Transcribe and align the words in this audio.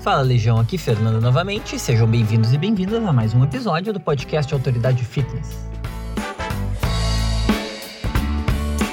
Fala 0.00 0.22
Legião, 0.22 0.58
aqui 0.58 0.78
Fernando 0.78 1.20
novamente. 1.20 1.78
Sejam 1.78 2.08
bem-vindos 2.08 2.54
e 2.54 2.58
bem-vindas 2.58 3.04
a 3.04 3.12
mais 3.12 3.34
um 3.34 3.44
episódio 3.44 3.92
do 3.92 4.00
podcast 4.00 4.52
Autoridade 4.54 5.04
Fitness. 5.04 5.58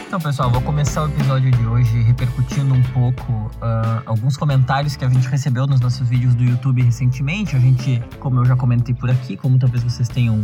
Então, 0.06 0.20
pessoal, 0.20 0.52
vou 0.52 0.62
começar 0.62 1.06
o 1.06 1.08
episódio 1.08 1.50
de 1.50 1.66
hoje 1.66 2.02
repercutindo 2.02 2.74
um 2.74 2.84
pouco 2.92 3.32
uh, 3.32 4.04
alguns 4.06 4.36
comentários 4.36 4.98
que 4.98 5.06
a 5.06 5.10
gente 5.10 5.30
recebeu 5.30 5.66
nos 5.66 5.80
nossos 5.80 6.06
vídeos 6.10 6.36
do 6.36 6.44
YouTube 6.44 6.82
recentemente. 6.82 7.56
A 7.56 7.60
gente, 7.60 8.04
como 8.20 8.42
eu 8.42 8.46
já 8.46 8.58
comentei 8.58 8.94
por 8.94 9.10
aqui, 9.10 9.38
como 9.38 9.58
talvez 9.58 9.84
vocês 9.84 10.10
tenham 10.10 10.42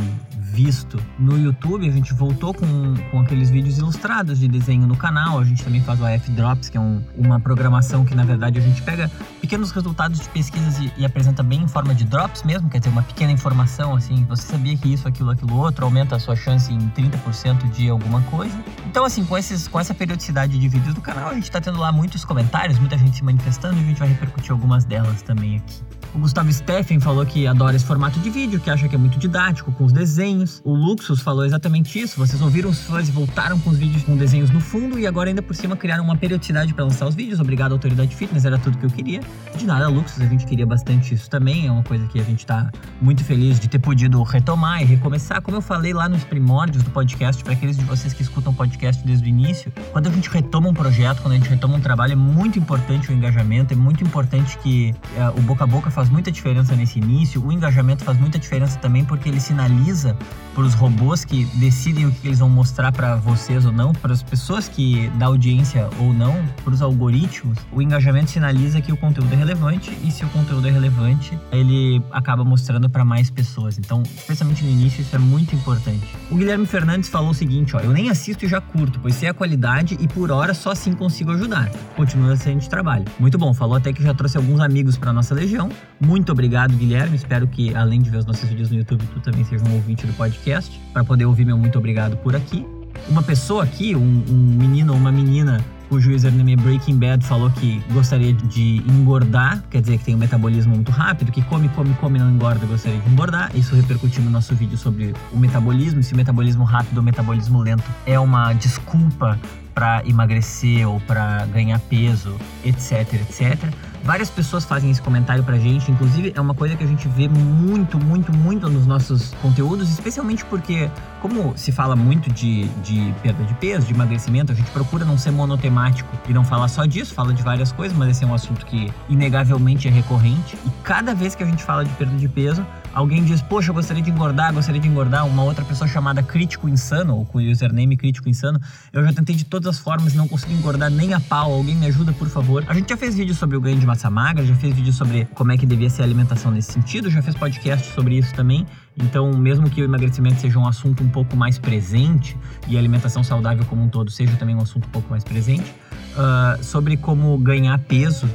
visto 0.53 0.99
no 1.17 1.35
YouTube, 1.35 1.89
a 1.89 1.91
gente 1.91 2.13
voltou 2.13 2.53
com, 2.53 2.93
com 3.09 3.19
aqueles 3.21 3.49
vídeos 3.49 3.79
ilustrados 3.79 4.39
de 4.39 4.47
desenho 4.47 4.85
no 4.85 4.95
canal. 4.95 5.39
A 5.39 5.43
gente 5.43 5.63
também 5.63 5.81
faz 5.81 5.99
o 5.99 6.05
AF 6.05 6.29
Drops, 6.31 6.69
que 6.69 6.77
é 6.77 6.79
um, 6.79 7.01
uma 7.17 7.39
programação 7.39 8.05
que 8.05 8.13
na 8.13 8.23
verdade 8.23 8.59
a 8.59 8.61
gente 8.61 8.81
pega 8.83 9.09
pequenos 9.41 9.71
resultados 9.71 10.19
de 10.19 10.29
pesquisas 10.29 10.77
e, 10.77 10.93
e, 10.95 11.05
apresenta 11.05 11.41
bem 11.41 11.63
em 11.63 11.67
forma 11.67 11.95
de 11.95 12.05
drops 12.05 12.43
mesmo, 12.43 12.69
quer 12.69 12.77
dizer, 12.77 12.91
uma 12.91 13.01
pequena 13.01 13.31
informação 13.31 13.95
assim, 13.95 14.23
você 14.25 14.43
sabia 14.43 14.77
que 14.77 14.93
isso, 14.93 15.07
aquilo, 15.07 15.31
aquilo 15.31 15.57
outro, 15.57 15.85
aumenta 15.85 16.15
a 16.15 16.19
sua 16.19 16.35
chance 16.35 16.71
em 16.71 16.79
30% 16.89 17.71
de 17.71 17.89
alguma 17.89 18.21
coisa. 18.21 18.55
Então, 18.85 19.03
assim, 19.03 19.25
com, 19.25 19.37
esses, 19.37 19.67
com 19.67 19.79
essa 19.79 19.93
periodicidade 19.93 20.57
de 20.59 20.67
vídeos 20.69 20.93
do 20.93 21.01
canal, 21.01 21.29
a 21.29 21.33
gente 21.33 21.49
tá 21.49 21.59
tendo 21.59 21.79
lá 21.79 21.91
muitos 21.91 22.23
comentários, 22.23 22.77
muita 22.77 22.97
gente 22.97 23.17
se 23.17 23.23
manifestando 23.23 23.75
e 23.77 23.79
a 23.79 23.83
gente 23.83 23.99
vai 23.99 24.07
repercutir 24.07 24.51
algumas 24.51 24.85
delas 24.85 25.23
também 25.23 25.57
aqui. 25.57 25.81
O 26.13 26.19
Gustavo 26.19 26.53
Steffen 26.53 26.99
falou 26.99 27.25
que 27.25 27.47
adora 27.47 27.75
esse 27.75 27.85
formato 27.85 28.19
de 28.19 28.29
vídeo, 28.29 28.59
que 28.59 28.69
acha 28.69 28.87
que 28.87 28.93
é 28.93 28.97
muito 28.99 29.17
didático, 29.17 29.71
com 29.71 29.83
os 29.83 29.91
desenhos. 29.91 30.42
O 30.63 30.73
Luxus 30.73 31.21
falou 31.21 31.45
exatamente 31.45 31.99
isso. 31.99 32.17
Vocês 32.17 32.41
ouviram 32.41 32.69
os 32.69 32.81
fãs 32.81 33.07
e 33.07 33.11
voltaram 33.11 33.59
com 33.59 33.69
os 33.69 33.77
vídeos 33.77 34.03
com 34.03 34.15
desenhos 34.15 34.49
no 34.49 34.59
fundo 34.59 34.99
e 34.99 35.07
agora 35.07 35.29
ainda 35.29 35.41
por 35.41 35.55
cima 35.55 35.75
criaram 35.75 36.03
uma 36.03 36.15
periodicidade 36.15 36.73
para 36.73 36.83
lançar 36.83 37.07
os 37.07 37.15
vídeos. 37.15 37.39
Obrigado, 37.39 37.71
Autoridade 37.71 38.15
Fitness, 38.15 38.45
era 38.45 38.57
tudo 38.57 38.77
que 38.77 38.85
eu 38.85 38.89
queria. 38.89 39.21
De 39.57 39.65
nada, 39.65 39.87
Luxus, 39.87 40.21
a 40.21 40.25
gente 40.25 40.45
queria 40.45 40.65
bastante 40.65 41.13
isso 41.13 41.29
também. 41.29 41.67
É 41.67 41.71
uma 41.71 41.83
coisa 41.83 42.05
que 42.07 42.19
a 42.19 42.23
gente 42.23 42.45
tá 42.45 42.71
muito 43.01 43.23
feliz 43.23 43.59
de 43.59 43.67
ter 43.67 43.79
podido 43.79 44.21
retomar 44.23 44.81
e 44.81 44.85
recomeçar. 44.85 45.41
Como 45.41 45.57
eu 45.57 45.61
falei 45.61 45.93
lá 45.93 46.07
nos 46.07 46.23
primórdios 46.23 46.83
do 46.83 46.91
podcast, 46.91 47.43
para 47.43 47.53
aqueles 47.53 47.77
de 47.77 47.83
vocês 47.85 48.13
que 48.13 48.21
escutam 48.21 48.53
podcast 48.53 49.05
desde 49.05 49.25
o 49.25 49.29
início, 49.29 49.71
quando 49.91 50.07
a 50.07 50.11
gente 50.11 50.29
retoma 50.29 50.69
um 50.69 50.73
projeto, 50.73 51.21
quando 51.21 51.33
a 51.33 51.37
gente 51.37 51.49
retoma 51.49 51.75
um 51.75 51.81
trabalho, 51.81 52.13
é 52.13 52.15
muito 52.15 52.59
importante 52.59 53.11
o 53.11 53.13
engajamento, 53.13 53.73
é 53.73 53.77
muito 53.77 54.03
importante 54.03 54.57
que 54.59 54.93
é, 55.15 55.29
o 55.29 55.41
boca 55.41 55.63
a 55.63 55.67
boca 55.67 55.89
faz 55.89 56.09
muita 56.09 56.31
diferença 56.31 56.75
nesse 56.75 56.99
início. 56.99 57.45
O 57.45 57.51
engajamento 57.51 58.03
faz 58.03 58.19
muita 58.19 58.37
diferença 58.37 58.77
também 58.79 59.05
porque 59.05 59.29
ele 59.29 59.39
sinaliza 59.39 60.17
para 60.53 60.63
os 60.63 60.73
robôs 60.73 61.25
que 61.25 61.45
decidem 61.55 62.05
o 62.05 62.11
que 62.11 62.27
eles 62.27 62.39
vão 62.39 62.49
mostrar 62.49 62.91
para 62.91 63.15
vocês 63.15 63.65
ou 63.65 63.71
não, 63.71 63.93
para 63.93 64.13
as 64.13 64.21
pessoas 64.21 64.67
que 64.67 65.09
da 65.17 65.25
audiência 65.25 65.89
ou 65.99 66.13
não, 66.13 66.43
para 66.63 66.73
os 66.73 66.81
algoritmos. 66.81 67.57
O 67.71 67.81
engajamento 67.81 68.31
sinaliza 68.31 68.79
que 68.81 68.91
o 68.91 68.97
conteúdo 68.97 69.33
é 69.33 69.35
relevante 69.35 69.97
e 70.03 70.11
se 70.11 70.23
o 70.23 70.29
conteúdo 70.29 70.67
é 70.67 70.71
relevante, 70.71 71.37
ele 71.51 72.01
acaba 72.11 72.43
mostrando 72.43 72.89
para 72.89 73.03
mais 73.03 73.29
pessoas. 73.29 73.77
Então, 73.77 74.03
especialmente 74.03 74.63
no 74.63 74.69
início, 74.69 75.01
isso 75.01 75.15
é 75.15 75.19
muito 75.19 75.55
importante. 75.55 76.07
O 76.29 76.35
Guilherme 76.35 76.65
Fernandes 76.65 77.09
falou 77.09 77.31
o 77.31 77.33
seguinte, 77.33 77.75
ó, 77.75 77.79
eu 77.79 77.91
nem 77.91 78.09
assisto 78.09 78.45
e 78.45 78.47
já 78.47 78.61
curto, 78.61 78.99
pois 78.99 79.15
sei 79.15 79.29
a 79.29 79.33
qualidade 79.33 79.97
e 79.99 80.07
por 80.07 80.31
hora 80.31 80.53
só 80.53 80.71
assim 80.71 80.93
consigo 80.93 81.31
ajudar. 81.31 81.69
Continua 81.95 82.35
sendo 82.35 82.59
de 82.59 82.69
trabalho. 82.69 83.05
Muito 83.19 83.37
bom, 83.37 83.53
falou 83.53 83.75
até 83.75 83.91
que 83.91 84.03
já 84.03 84.13
trouxe 84.13 84.37
alguns 84.37 84.59
amigos 84.59 84.97
para 84.97 85.11
nossa 85.11 85.33
legião. 85.33 85.69
Muito 86.05 86.31
obrigado, 86.31 86.75
Guilherme. 86.75 87.15
Espero 87.15 87.47
que, 87.47 87.73
além 87.73 88.01
de 88.01 88.09
ver 88.09 88.17
os 88.17 88.25
nossos 88.25 88.47
vídeos 88.49 88.69
no 88.69 88.77
YouTube, 88.77 89.03
tu 89.13 89.19
também 89.21 89.43
seja 89.45 89.63
um 89.65 89.73
ouvinte 89.75 90.05
do 90.05 90.13
podcast, 90.13 90.77
para 90.91 91.03
poder 91.03 91.25
ouvir 91.25 91.45
meu 91.45 91.57
muito 91.57 91.77
obrigado 91.77 92.17
por 92.17 92.35
aqui. 92.35 92.65
Uma 93.07 93.23
pessoa 93.23 93.63
aqui, 93.63 93.95
um, 93.95 94.23
um 94.29 94.57
menino 94.59 94.93
ou 94.93 94.99
uma 94.99 95.11
menina 95.11 95.63
cujo 95.89 96.11
username 96.11 96.53
é 96.53 96.55
Breaking 96.55 96.97
Bad 96.97 97.23
falou 97.23 97.51
que 97.51 97.79
gostaria 97.91 98.33
de 98.33 98.77
engordar, 98.89 99.63
quer 99.69 99.79
dizer 99.79 99.99
que 99.99 100.05
tem 100.05 100.15
um 100.15 100.17
metabolismo 100.17 100.73
muito 100.73 100.91
rápido, 100.91 101.31
que 101.31 101.41
come, 101.43 101.69
come, 101.69 101.93
come, 102.01 102.19
não 102.19 102.31
engorda, 102.31 102.65
gostaria 102.65 102.99
de 102.99 103.09
engordar. 103.11 103.51
Isso 103.55 103.75
repercutiu 103.75 104.23
no 104.23 104.29
nosso 104.31 104.55
vídeo 104.55 104.77
sobre 104.77 105.13
o 105.31 105.37
metabolismo, 105.37 106.01
se 106.01 106.13
o 106.13 106.17
metabolismo 106.17 106.63
rápido 106.63 106.97
ou 106.97 107.03
metabolismo 107.03 107.61
lento 107.61 107.83
é 108.05 108.19
uma 108.19 108.53
desculpa 108.53 109.39
para 109.73 110.03
emagrecer 110.05 110.87
ou 110.87 110.99
para 111.01 111.45
ganhar 111.47 111.79
peso, 111.79 112.35
etc, 112.63 113.13
etc. 113.13 113.73
Várias 114.03 114.29
pessoas 114.29 114.65
fazem 114.65 114.91
esse 114.91 115.01
comentário 115.01 115.43
pra 115.45 115.57
gente, 115.57 115.89
inclusive 115.89 116.33
é 116.35 116.41
uma 116.41 116.53
coisa 116.53 116.75
que 116.75 116.83
a 116.83 116.87
gente 116.87 117.07
vê 117.07 117.29
muito, 117.29 117.97
muito, 117.97 118.33
muito 118.33 118.69
nos 118.69 118.85
nossos 118.85 119.33
conteúdos, 119.41 119.89
especialmente 119.89 120.43
porque, 120.43 120.91
como 121.21 121.57
se 121.57 121.71
fala 121.71 121.95
muito 121.95 122.29
de, 122.29 122.65
de 122.83 123.13
perda 123.23 123.45
de 123.45 123.53
peso, 123.53 123.87
de 123.87 123.93
emagrecimento, 123.93 124.51
a 124.51 124.55
gente 124.55 124.69
procura 124.71 125.05
não 125.05 125.17
ser 125.17 125.31
monotemático 125.31 126.09
e 126.27 126.33
não 126.33 126.43
falar 126.43 126.67
só 126.67 126.85
disso, 126.85 127.13
fala 127.13 127.33
de 127.33 127.41
várias 127.41 127.71
coisas, 127.71 127.97
mas 127.97 128.09
esse 128.09 128.25
é 128.25 128.27
um 128.27 128.33
assunto 128.33 128.65
que 128.65 128.91
inegavelmente 129.07 129.87
é 129.87 129.91
recorrente. 129.91 130.57
E 130.65 130.69
cada 130.83 131.15
vez 131.15 131.33
que 131.33 131.41
a 131.41 131.45
gente 131.45 131.63
fala 131.63 131.85
de 131.85 131.91
perda 131.91 132.17
de 132.17 132.27
peso, 132.27 132.65
alguém 132.93 133.23
diz, 133.23 133.41
poxa, 133.41 133.71
eu 133.71 133.73
gostaria 133.73 134.01
de 134.01 134.09
engordar, 134.09 134.53
gostaria 134.53 134.79
de 134.79 134.87
engordar, 134.87 135.25
uma 135.25 135.43
outra 135.43 135.65
pessoa 135.65 135.87
chamada 135.87 136.21
Crítico 136.21 136.69
Insano, 136.69 137.17
ou 137.17 137.25
com 137.25 137.39
o 137.39 137.41
username 137.41 137.97
Crítico 137.97 138.29
Insano, 138.29 138.59
eu 138.91 139.03
já 139.03 139.11
tentei 139.11 139.35
de 139.35 139.43
todas 139.43 139.67
as 139.67 139.79
formas 139.79 140.13
e 140.13 140.17
não 140.17 140.27
consegui 140.27 140.53
engordar 140.53 140.89
nem 140.89 141.13
a 141.13 141.19
pau, 141.19 141.51
alguém 141.51 141.75
me 141.75 141.87
ajuda, 141.87 142.13
por 142.13 142.29
favor. 142.29 142.63
A 142.67 142.73
gente 142.73 142.89
já 142.89 142.97
fez 142.97 143.15
vídeo 143.15 143.33
sobre 143.33 143.57
o 143.57 143.61
ganho 143.61 143.79
de 143.79 143.85
massa 143.85 144.09
magra, 144.09 144.45
já 144.45 144.55
fez 144.55 144.75
vídeo 144.75 144.93
sobre 144.93 145.25
como 145.33 145.51
é 145.51 145.57
que 145.57 145.65
devia 145.65 145.89
ser 145.89 146.03
a 146.03 146.05
alimentação 146.05 146.51
nesse 146.51 146.71
sentido, 146.71 147.09
já 147.09 147.21
fez 147.21 147.35
podcast 147.35 147.93
sobre 147.93 148.17
isso 148.17 148.33
também, 148.33 148.65
então, 148.97 149.33
mesmo 149.33 149.69
que 149.69 149.81
o 149.81 149.85
emagrecimento 149.85 150.39
seja 150.39 150.59
um 150.59 150.67
assunto 150.67 151.03
um 151.03 151.09
pouco 151.09 151.35
mais 151.35 151.57
presente 151.57 152.37
e 152.67 152.75
a 152.75 152.79
alimentação 152.79 153.23
saudável 153.23 153.65
como 153.65 153.81
um 153.81 153.89
todo 153.89 154.11
seja 154.11 154.35
também 154.37 154.55
um 154.55 154.61
assunto 154.61 154.87
um 154.87 154.91
pouco 154.91 155.09
mais 155.09 155.23
presente, 155.23 155.73
uh, 156.13 156.63
sobre 156.63 156.95
como 156.97 157.37
ganhar 157.37 157.77
peso 157.79 158.29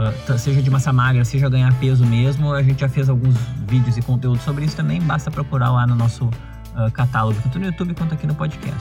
Uh, 0.00 0.38
seja 0.38 0.62
de 0.62 0.70
massa 0.70 0.92
magra, 0.92 1.22
seja 1.26 1.48
ganhar 1.50 1.72
peso 1.78 2.06
mesmo. 2.06 2.54
A 2.54 2.62
gente 2.62 2.80
já 2.80 2.88
fez 2.88 3.10
alguns 3.10 3.36
vídeos 3.68 3.98
e 3.98 4.02
conteúdo 4.02 4.40
sobre 4.40 4.64
isso 4.64 4.74
também. 4.74 4.98
Basta 5.00 5.30
procurar 5.30 5.70
lá 5.70 5.86
no 5.86 5.94
nosso 5.94 6.24
uh, 6.24 6.90
catálogo, 6.92 7.38
tanto 7.42 7.58
no 7.58 7.66
YouTube 7.66 7.94
quanto 7.94 8.14
aqui 8.14 8.26
no 8.26 8.34
podcast. 8.34 8.80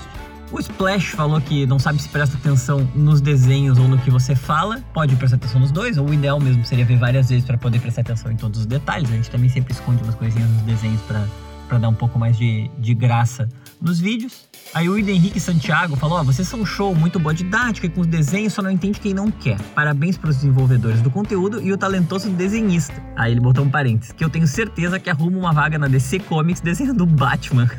O 0.50 0.60
Splash 0.60 1.10
falou 1.10 1.40
que 1.42 1.66
não 1.68 1.78
sabe 1.78 2.02
se 2.02 2.08
presta 2.08 2.38
atenção 2.38 2.90
nos 2.96 3.20
desenhos 3.20 3.78
ou 3.78 3.88
no 3.88 3.98
que 3.98 4.10
você 4.10 4.34
fala. 4.34 4.82
Pode 4.94 5.16
prestar 5.18 5.36
atenção 5.36 5.60
nos 5.60 5.72
dois, 5.72 5.98
ou 5.98 6.08
o 6.08 6.14
ideal 6.14 6.40
mesmo 6.40 6.64
seria 6.64 6.86
ver 6.86 6.98
várias 6.98 7.30
vezes 7.30 7.46
para 7.46 7.58
poder 7.58 7.80
prestar 7.80 8.02
atenção 8.02 8.32
em 8.32 8.38
todos 8.38 8.62
os 8.62 8.66
detalhes. 8.66 9.12
A 9.12 9.16
gente 9.16 9.30
também 9.30 9.50
sempre 9.50 9.74
esconde 9.74 10.02
umas 10.02 10.16
coisinhas 10.16 10.50
nos 10.50 10.62
desenhos 10.62 11.02
para 11.02 11.78
dar 11.78 11.90
um 11.90 11.94
pouco 11.94 12.18
mais 12.18 12.38
de, 12.38 12.72
de 12.80 12.94
graça 12.94 13.48
nos 13.82 14.00
vídeos. 14.00 14.48
Aí 14.74 14.88
o 14.88 14.98
Ida 14.98 15.12
Henrique 15.12 15.40
Santiago 15.40 15.96
falou: 15.96 16.18
Ó, 16.18 16.22
oh, 16.22 16.24
vocês 16.24 16.48
são 16.48 16.66
show, 16.66 16.94
muito 16.94 17.20
boa 17.20 17.34
didática 17.34 17.88
e 17.88 17.90
com 17.90 18.02
os 18.02 18.08
desenhos, 18.08 18.54
só 18.54 18.62
não 18.62 18.70
entende 18.70 19.00
quem 19.00 19.14
não 19.14 19.32
quer. 19.32 19.60
Parabéns 19.74 20.18
para 20.18 20.30
os 20.30 20.36
desenvolvedores 20.38 21.02
do 21.02 21.10
conteúdo 21.10 21.62
e 21.62 21.72
o 21.72 21.78
talentoso 21.78 22.30
desenhista. 22.30 23.02
Aí 23.16 23.32
ele 23.32 23.42
botou 23.42 23.66
um 23.66 23.70
parênteses, 23.70 24.12
que 24.12 24.24
eu 24.24 24.30
tenho 24.30 24.48
certeza 24.48 25.00
que 25.00 25.10
arruma 25.10 25.38
uma 25.38 25.54
vaga 25.54 25.78
na 25.78 25.88
DC 25.88 26.20
Comics 26.20 26.62
desenhando 26.62 27.02
o 27.02 27.08
Batman. 27.08 27.70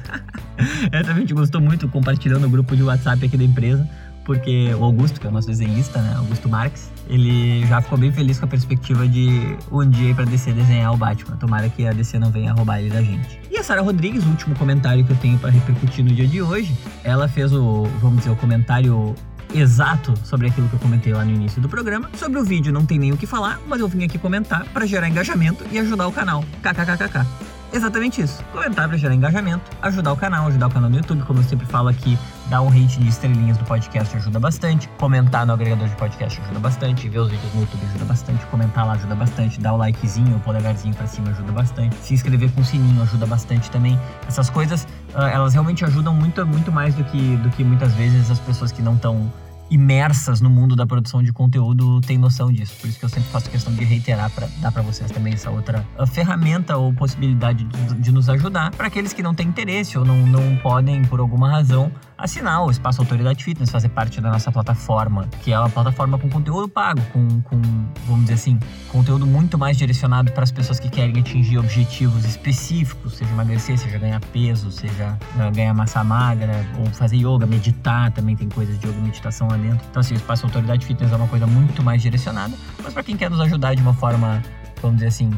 Essa 0.90 1.14
gente 1.14 1.32
gostou 1.32 1.60
muito 1.60 1.88
compartilhando 1.88 2.42
no 2.42 2.50
grupo 2.50 2.76
de 2.76 2.82
WhatsApp 2.82 3.24
aqui 3.24 3.36
da 3.36 3.44
empresa 3.44 3.88
porque 4.24 4.72
o 4.74 4.84
Augusto, 4.84 5.20
que 5.20 5.26
é 5.26 5.30
o 5.30 5.32
nosso 5.32 5.48
desenhista, 5.48 6.00
né, 6.00 6.14
Augusto 6.16 6.48
Marques, 6.48 6.88
ele 7.10 7.66
já 7.66 7.82
ficou 7.82 7.98
bem 7.98 8.12
feliz 8.12 8.38
com 8.38 8.44
a 8.44 8.48
perspectiva 8.48 9.06
de 9.06 9.56
um 9.70 9.88
dia 9.88 10.14
pra 10.14 10.24
DC 10.24 10.52
desenhar 10.52 10.94
o 10.94 10.96
Batman. 10.96 11.36
Tomara 11.36 11.68
que 11.68 11.86
a 11.86 11.92
DC 11.92 12.18
não 12.18 12.30
venha 12.30 12.52
roubar 12.52 12.78
ele 12.78 12.90
da 12.90 13.02
gente. 13.02 13.40
E 13.50 13.58
a 13.58 13.64
Sara 13.64 13.82
Rodrigues, 13.82 14.24
o 14.24 14.28
último 14.28 14.54
comentário 14.54 15.04
que 15.04 15.10
eu 15.10 15.16
tenho 15.16 15.36
para 15.38 15.50
repercutir 15.50 16.04
no 16.04 16.12
dia 16.12 16.26
de 16.26 16.40
hoje, 16.40 16.72
ela 17.02 17.26
fez 17.26 17.52
o, 17.52 17.84
vamos 18.00 18.18
dizer, 18.18 18.30
o 18.30 18.36
comentário 18.36 19.14
exato 19.52 20.14
sobre 20.22 20.46
aquilo 20.46 20.68
que 20.68 20.74
eu 20.74 20.78
comentei 20.78 21.12
lá 21.12 21.24
no 21.24 21.32
início 21.32 21.60
do 21.60 21.68
programa. 21.68 22.08
Sobre 22.16 22.38
o 22.38 22.44
vídeo 22.44 22.72
não 22.72 22.86
tem 22.86 22.98
nem 22.98 23.12
o 23.12 23.16
que 23.16 23.26
falar, 23.26 23.60
mas 23.66 23.80
eu 23.80 23.88
vim 23.88 24.04
aqui 24.04 24.16
comentar 24.16 24.64
para 24.66 24.86
gerar 24.86 25.08
engajamento 25.08 25.64
e 25.72 25.78
ajudar 25.80 26.06
o 26.06 26.12
canal. 26.12 26.44
KKKKK. 26.62 27.49
Exatamente 27.72 28.20
isso. 28.20 28.42
Comentar 28.52 28.88
para 28.88 28.98
gerar 28.98 29.14
engajamento, 29.14 29.70
ajudar 29.80 30.12
o 30.12 30.16
canal, 30.16 30.46
ajudar 30.48 30.66
o 30.66 30.70
canal 30.70 30.90
no 30.90 30.96
YouTube, 30.96 31.22
como 31.22 31.38
eu 31.38 31.44
sempre 31.44 31.66
falo 31.66 31.88
aqui, 31.88 32.18
dar 32.48 32.62
um 32.62 32.68
rate 32.68 32.98
de 32.98 33.08
estrelinhas 33.08 33.56
do 33.56 33.64
podcast 33.64 34.16
ajuda 34.16 34.40
bastante, 34.40 34.88
comentar 34.98 35.46
no 35.46 35.52
agregador 35.52 35.88
de 35.88 35.94
podcast 35.94 36.40
ajuda 36.40 36.58
bastante, 36.58 37.08
ver 37.08 37.20
os 37.20 37.30
vídeos 37.30 37.54
no 37.54 37.60
YouTube 37.60 37.84
ajuda 37.84 38.04
bastante, 38.06 38.44
comentar 38.46 38.84
lá 38.86 38.94
ajuda 38.94 39.14
bastante, 39.14 39.60
dar 39.60 39.74
o 39.74 39.76
likezinho, 39.76 40.36
o 40.36 40.40
polegarzinho 40.40 40.94
para 40.94 41.06
cima 41.06 41.30
ajuda 41.30 41.52
bastante, 41.52 41.94
se 41.96 42.14
inscrever 42.14 42.50
com 42.50 42.60
o 42.60 42.64
sininho 42.64 43.00
ajuda 43.02 43.24
bastante 43.24 43.70
também. 43.70 43.98
Essas 44.26 44.50
coisas, 44.50 44.86
ah, 45.14 45.30
elas 45.30 45.52
realmente 45.52 45.84
ajudam 45.84 46.12
muito, 46.12 46.44
muito 46.44 46.72
mais 46.72 46.94
do 46.96 47.04
que, 47.04 47.36
do 47.36 47.50
que 47.50 47.62
muitas 47.62 47.94
vezes 47.94 48.30
as 48.30 48.40
pessoas 48.40 48.72
que 48.72 48.82
não 48.82 48.94
estão 48.96 49.32
imersas 49.70 50.40
no 50.40 50.50
mundo 50.50 50.74
da 50.74 50.86
produção 50.86 51.22
de 51.22 51.32
conteúdo 51.32 52.00
têm 52.00 52.18
noção 52.18 52.52
disso. 52.52 52.74
Por 52.80 52.88
isso 52.88 52.98
que 52.98 53.04
eu 53.04 53.08
sempre 53.08 53.30
faço 53.30 53.48
questão 53.48 53.72
de 53.72 53.84
reiterar 53.84 54.30
para 54.30 54.48
dar 54.60 54.72
para 54.72 54.82
vocês 54.82 55.10
também 55.10 55.32
essa 55.32 55.50
outra 55.50 55.86
uh, 55.98 56.06
ferramenta 56.06 56.76
ou 56.76 56.92
possibilidade 56.92 57.64
de, 57.64 57.94
de 57.94 58.12
nos 58.12 58.28
ajudar 58.28 58.70
para 58.72 58.88
aqueles 58.88 59.12
que 59.12 59.22
não 59.22 59.34
têm 59.34 59.46
interesse 59.46 59.96
ou 59.96 60.04
não, 60.04 60.26
não 60.26 60.56
podem, 60.56 61.02
por 61.02 61.20
alguma 61.20 61.50
razão, 61.50 61.92
assinar 62.20 62.64
o 62.64 62.70
Espaço 62.70 63.00
Autoridade 63.00 63.42
Fitness, 63.42 63.70
fazer 63.70 63.88
parte 63.88 64.20
da 64.20 64.30
nossa 64.30 64.52
plataforma, 64.52 65.26
que 65.42 65.52
é 65.52 65.58
uma 65.58 65.70
plataforma 65.70 66.18
com 66.18 66.28
conteúdo 66.28 66.68
pago, 66.68 67.00
com, 67.12 67.40
com 67.42 67.60
vamos 68.06 68.22
dizer 68.22 68.34
assim, 68.34 68.58
conteúdo 68.88 69.26
muito 69.26 69.58
mais 69.58 69.76
direcionado 69.76 70.30
para 70.32 70.44
as 70.44 70.52
pessoas 70.52 70.78
que 70.78 70.88
querem 70.88 71.18
atingir 71.18 71.58
objetivos 71.58 72.24
específicos, 72.24 73.14
seja 73.14 73.30
emagrecer, 73.30 73.78
seja 73.78 73.98
ganhar 73.98 74.20
peso, 74.32 74.70
seja 74.70 75.18
uh, 75.36 75.54
ganhar 75.54 75.74
massa 75.74 76.04
magra, 76.04 76.66
ou 76.78 76.86
fazer 76.86 77.16
yoga, 77.16 77.46
meditar, 77.46 78.12
também 78.12 78.36
tem 78.36 78.48
coisas 78.48 78.78
de 78.78 78.86
yoga 78.86 78.98
e 78.98 79.02
meditação 79.02 79.48
lá 79.48 79.56
dentro. 79.56 79.84
Então, 79.90 80.00
assim, 80.00 80.14
o 80.14 80.16
Espaço 80.16 80.44
Autoridade 80.46 80.84
Fitness 80.84 81.12
é 81.12 81.16
uma 81.16 81.28
coisa 81.28 81.46
muito 81.46 81.82
mais 81.82 82.02
direcionada, 82.02 82.54
mas 82.82 82.92
para 82.92 83.02
quem 83.02 83.16
quer 83.16 83.30
nos 83.30 83.40
ajudar 83.40 83.74
de 83.74 83.82
uma 83.82 83.94
forma 83.94 84.42
vamos 84.82 84.96
dizer 84.96 85.08
assim, 85.08 85.30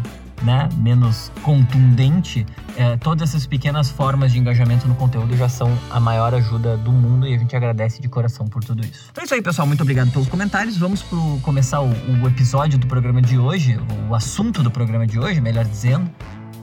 né, 0.43 0.69
menos 0.77 1.31
contundente, 1.43 2.47
é, 2.77 2.97
todas 2.97 3.31
essas 3.31 3.47
pequenas 3.47 3.91
formas 3.91 4.33
de 4.33 4.39
engajamento 4.39 4.89
no 4.89 4.95
conteúdo 4.95 5.37
já 5.37 5.49
são 5.49 5.77
a 5.91 6.01
maior 6.01 6.35
ajuda 6.35 6.77
do 6.77 6.91
mundo 6.91 7.27
e 7.27 7.35
a 7.35 7.39
gente 7.39 7.55
agradece 7.55 8.01
de 8.01 8.09
coração 8.09 8.47
por 8.47 8.63
tudo 8.65 8.85
isso. 8.85 9.09
Então 9.11 9.23
é 9.23 9.25
isso 9.25 9.35
aí, 9.35 9.43
pessoal. 9.43 9.67
Muito 9.67 9.83
obrigado 9.83 10.11
pelos 10.11 10.29
comentários. 10.29 10.77
Vamos 10.77 11.03
pro, 11.03 11.39
começar 11.43 11.81
o, 11.81 11.91
o 12.23 12.27
episódio 12.27 12.79
do 12.79 12.87
programa 12.87 13.23
de 13.23 13.39
hoje, 13.39 13.79
o 14.09 14.15
assunto 14.15 14.63
do 14.63 14.71
programa 14.71 15.07
de 15.07 15.19
hoje, 15.19 15.41
melhor 15.41 15.65
dizendo, 15.65 16.11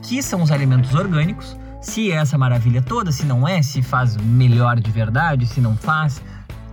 que 0.02 0.22
são 0.22 0.42
os 0.42 0.52
alimentos 0.52 0.94
orgânicos. 0.94 1.58
Se 1.82 2.12
é 2.12 2.16
essa 2.16 2.38
maravilha 2.38 2.82
toda, 2.82 3.12
se 3.12 3.26
não 3.26 3.48
é, 3.48 3.62
se 3.62 3.82
faz 3.82 4.18
melhor 4.18 4.80
de 4.80 4.92
verdade, 4.92 5.48
se 5.48 5.62
não 5.62 5.78
faz, 5.78 6.22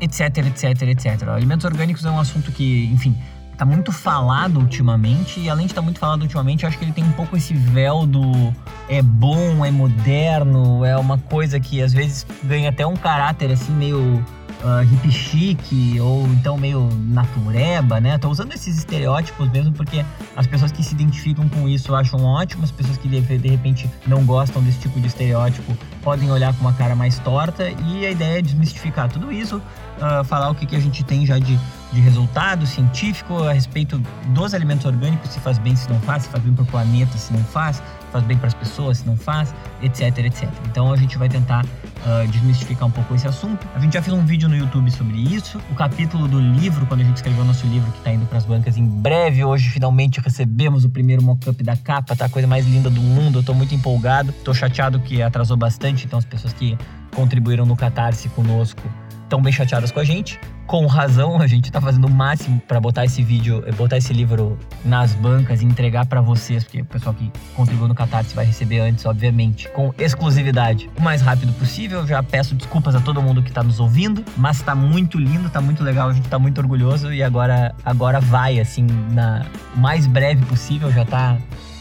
etc, 0.01 0.39
etc, 0.39 0.83
etc. 0.83 1.29
Alimentos 1.29 1.65
orgânicos 1.65 2.05
é 2.05 2.11
um 2.11 2.19
assunto 2.19 2.51
que, 2.51 2.87
enfim, 2.87 3.17
tá 3.57 3.65
muito 3.65 3.91
falado 3.91 4.59
ultimamente, 4.59 5.41
e 5.41 5.49
além 5.49 5.67
de 5.67 5.73
estar 5.73 5.81
tá 5.81 5.85
muito 5.85 5.99
falado 5.99 6.23
ultimamente, 6.23 6.67
acho 6.67 6.79
que 6.79 6.85
ele 6.85 6.93
tem 6.93 7.05
um 7.05 7.13
pouco 7.13 7.37
esse 7.37 7.55
véu 7.55 8.07
do 8.07 8.53
é 8.89 9.03
bom, 9.03 9.65
é 9.65 9.71
moderno, 9.71 10.85
é 10.85 10.97
uma 10.97 11.19
coisa 11.19 11.59
que 11.59 11.83
às 11.83 11.93
vezes 11.93 12.27
ganha 12.45 12.69
até 12.69 12.87
um 12.87 12.97
caráter 12.97 13.51
assim 13.51 13.73
meio 13.73 14.23
uh, 14.63 14.83
hip 14.83 15.11
chic 15.11 16.01
ou 16.01 16.27
então 16.29 16.57
meio 16.57 16.89
natureba, 17.09 18.01
né? 18.01 18.19
Tô 18.19 18.29
usando 18.29 18.53
esses 18.53 18.77
estereótipos 18.79 19.51
mesmo 19.51 19.73
porque 19.73 20.05
as 20.37 20.47
pessoas 20.47 20.73
que 20.73 20.83
se 20.83 20.95
identificam 20.95 21.49
com 21.49 21.69
isso 21.69 21.95
acham 21.95 22.23
ótimo, 22.25 22.65
as 22.65 22.71
pessoas 22.71 22.97
que 22.97 23.09
de, 23.09 23.21
de 23.21 23.49
repente 23.49 23.91
não 24.07 24.25
gostam 24.25 24.63
desse 24.63 24.81
tipo 24.81 25.01
de 25.01 25.07
estereótipo 25.07 25.77
podem 26.03 26.31
olhar 26.31 26.55
com 26.55 26.61
uma 26.61 26.73
cara 26.73 26.95
mais 26.95 27.19
torta 27.19 27.71
e 27.71 28.07
a 28.07 28.11
ideia 28.11 28.39
é 28.39 28.43
desmistificar 28.43 29.09
tudo 29.09 29.33
isso, 29.33 29.57
uh, 29.57 30.25
falar 30.25 30.51
o 30.51 30.55
que, 30.55 30.67
que 30.67 30.77
a 30.77 30.81
gente 30.81 31.05
tem 31.05 31.27
já 31.27 31.39
de, 31.39 31.59
de 31.93 32.01
resultado 32.01 32.67
científico 32.67 33.43
a 33.45 33.53
respeito 33.53 34.01
dos 34.29 34.55
alimentos 34.55 34.85
orgânicos, 34.85 35.31
se 35.31 35.41
faz 35.41 35.59
bem, 35.59 35.77
se 35.77 35.89
não 35.89 36.01
faz, 36.01 36.25
se 36.25 36.29
faz 36.29 36.43
bem 36.43 36.53
para 36.53 36.65
o 36.65 36.67
planeta, 36.67 37.17
se 37.17 37.33
não 37.33 37.43
faz, 37.45 37.83
faz 38.13 38.25
bem 38.25 38.37
para 38.37 38.49
as 38.49 38.55
pessoas, 38.55 38.99
se 38.99 39.07
não 39.07 39.17
faz, 39.17 39.55
etc, 39.83 40.19
etc. 40.19 40.49
Então 40.67 40.93
a 40.93 40.97
gente 40.97 41.17
vai 41.17 41.29
tentar 41.29 41.65
uh, 41.65 42.27
desmistificar 42.29 42.89
um 42.89 42.91
pouco 42.91 43.15
esse 43.15 43.27
assunto. 43.27 43.67
A 43.75 43.79
gente 43.79 43.95
já 43.95 44.03
fez 44.03 44.17
um 44.17 44.25
vídeo 44.25 44.49
no 44.49 44.57
YouTube 44.57 44.91
sobre 44.91 45.17
isso. 45.17 45.61
O 45.71 45.75
capítulo 45.75 46.27
do 46.27 46.41
livro, 46.41 46.87
quando 46.87 47.01
a 47.03 47.05
gente 47.05 47.17
escreveu 47.17 47.43
o 47.43 47.47
nosso 47.47 47.67
livro, 47.67 47.91
que 47.93 47.99
está 47.99 48.13
indo 48.13 48.27
para 48.27 48.39
as 48.39 48.45
bancas 48.45 48.77
em 48.77 48.87
breve. 48.87 49.45
Hoje, 49.45 49.69
finalmente, 49.69 50.21
recebemos 50.21 50.85
o 50.85 50.91
primeiro 50.91 51.23
mock-up 51.23 51.63
da 51.63 51.77
capa, 51.77 52.17
tá 52.17 52.27
a 52.27 52.29
coisa 52.29 52.49
mais 52.49 52.67
linda 52.67 52.91
do 52.91 53.01
mundo. 53.01 53.39
Eu 53.39 53.43
tô 53.43 53.55
muito 53.55 53.75
empolgado. 53.75 54.33
Tô 54.45 54.53
chateado 54.53 54.99
que 55.01 55.23
atrasou 55.23 55.57
bastante, 55.57 56.07
então 56.07 56.19
as 56.19 56.25
pessoas 56.25 56.53
que 56.53 56.77
contribuíram 57.15 57.65
no 57.65 57.77
Catarse 57.77 58.29
conosco 58.31 58.83
estão 59.23 59.41
bem 59.41 59.53
chateadas 59.53 59.91
com 59.91 60.01
a 60.01 60.05
gente 60.05 60.39
com 60.67 60.87
razão, 60.87 61.41
a 61.41 61.47
gente 61.47 61.71
tá 61.71 61.81
fazendo 61.81 62.07
o 62.07 62.11
máximo 62.11 62.61
para 62.67 62.81
botar 62.81 63.05
esse 63.05 63.23
vídeo, 63.23 63.65
botar 63.77 63.97
esse 63.97 64.13
livro 64.13 64.59
nas 64.85 65.15
bancas 65.15 65.63
e 65.63 65.65
entregar 65.65 66.07
para 66.07 66.21
vocês, 66.21 66.65
porque 66.65 66.83
o 66.83 66.85
pessoal 66.85 67.15
que 67.15 67.31
contribuiu 67.55 67.89
no 67.89 67.95
Catarse 67.95 68.35
vai 68.35 68.45
receber 68.45 68.81
antes, 68.81 69.07
obviamente, 69.07 69.69
com 69.69 69.95
exclusividade, 69.99 70.91
o 70.99 71.03
mais 71.03 71.23
rápido 71.23 71.53
possível. 71.53 72.07
Já 72.07 72.23
peço 72.23 72.55
desculpas 72.55 72.95
a 72.95 73.01
todo 73.01 73.23
mundo 73.23 73.43
que 73.43 73.53
tá 73.53 73.63
nos 73.63 73.79
ouvindo, 73.79 74.25
mas 74.37 74.61
tá 74.61 74.75
muito 74.75 75.19
lindo, 75.19 75.49
tá 75.49 75.61
muito 75.61 75.83
legal, 75.85 76.09
a 76.09 76.13
gente 76.13 76.29
tá 76.29 76.39
muito 76.39 76.61
orgulhoso 76.61 77.13
e 77.13 77.23
agora 77.23 77.75
agora 77.85 78.21
vai 78.21 78.59
assim 78.59 78.87
na 79.13 79.47
mais 79.77 80.07
breve 80.07 80.45
possível, 80.47 80.91
já 80.91 81.05
tá 81.05 81.39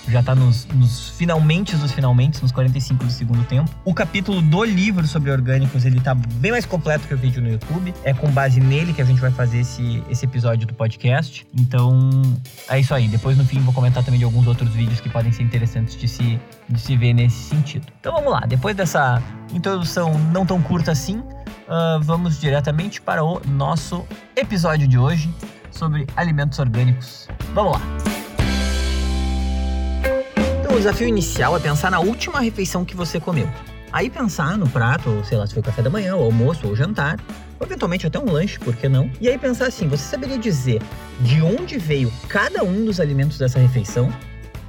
já 0.08 0.22
tá 0.22 0.36
nos, 0.36 0.66
nos 0.68 1.10
finalmente 1.10 1.76
dos 1.76 1.92
finalmente, 1.92 2.42
nos 2.42 2.52
45 2.52 3.06
do 3.06 3.12
segundo 3.12 3.44
tempo. 3.46 3.70
O 3.84 3.94
capítulo 3.94 4.42
do 4.42 4.64
livro 4.64 5.08
sobre 5.08 5.32
orgânicos, 5.32 5.86
ele 5.86 6.00
tá 6.00 6.14
bem 6.14 6.52
mais 6.52 6.66
completo 6.66 7.08
que 7.08 7.14
o 7.14 7.18
vídeo 7.18 7.42
no 7.42 7.50
YouTube. 7.50 7.94
É 8.04 8.14
com 8.14 8.30
base 8.30 8.60
nele 8.60 8.94
que 8.94 9.02
a 9.02 9.06
gente 9.06 9.20
vai 9.20 9.32
fazer 9.32 9.60
esse, 9.60 10.04
esse 10.10 10.26
episódio 10.26 10.68
do 10.68 10.74
podcast. 10.74 11.46
Então, 11.58 12.22
é 12.70 12.80
isso 12.80 12.94
aí. 12.94 13.08
Depois, 13.08 13.38
no 13.38 13.46
fim, 13.46 13.60
vou 13.60 13.74
comentar 13.74 14.04
também 14.04 14.20
de 14.20 14.26
alguns 14.26 14.48
outros 14.48 14.70
vídeos 14.72 15.00
que 15.00 15.10
podem 15.10 15.32
ser 15.32 15.44
interessantes 15.44 15.96
de 15.96 16.08
se, 16.08 16.40
de 16.70 16.80
se 16.80 16.96
ver 16.96 17.14
nesse 17.14 17.50
sentido. 17.50 17.86
Então, 18.00 18.14
vamos 18.14 18.32
lá. 18.32 18.42
Depois 18.42 18.76
dessa 18.76 19.22
introdução 19.54 20.18
não 20.32 20.46
tão 20.46 20.62
curta 20.62 20.92
assim, 20.92 21.18
uh, 21.18 22.02
vamos 22.02 22.40
diretamente 22.40 23.02
para 23.02 23.24
o 23.24 23.42
nosso 23.48 24.06
episódio 24.36 24.88
de 24.88 24.98
hoje 24.98 25.34
sobre 25.72 26.06
alimentos 26.16 26.60
orgânicos. 26.60 27.28
Vamos 27.54 27.74
lá! 27.74 28.25
O 30.76 30.78
desafio 30.78 31.08
inicial 31.08 31.56
é 31.56 31.60
pensar 31.60 31.90
na 31.90 32.02
última 32.02 32.42
refeição 32.42 32.84
que 32.84 32.98
você 32.98 33.18
comeu. 33.18 33.50
Aí 33.94 34.10
pensar 34.10 34.58
no 34.58 34.68
prato, 34.68 35.24
sei 35.24 35.38
lá, 35.38 35.48
se 35.48 35.54
foi 35.54 35.64
café 35.64 35.82
da 35.82 35.90
manhã, 35.90 36.16
ou 36.16 36.26
almoço, 36.26 36.68
ou 36.68 36.76
jantar, 36.76 37.18
ou 37.58 37.66
eventualmente 37.66 38.06
até 38.06 38.20
um 38.20 38.30
lanche, 38.30 38.60
por 38.60 38.76
que 38.76 38.90
não? 38.90 39.10
E 39.22 39.30
aí 39.30 39.38
pensar 39.38 39.68
assim, 39.68 39.88
você 39.88 40.04
saberia 40.04 40.38
dizer 40.38 40.82
de 41.22 41.42
onde 41.42 41.78
veio 41.78 42.12
cada 42.28 42.62
um 42.62 42.84
dos 42.84 43.00
alimentos 43.00 43.38
dessa 43.38 43.58
refeição? 43.58 44.14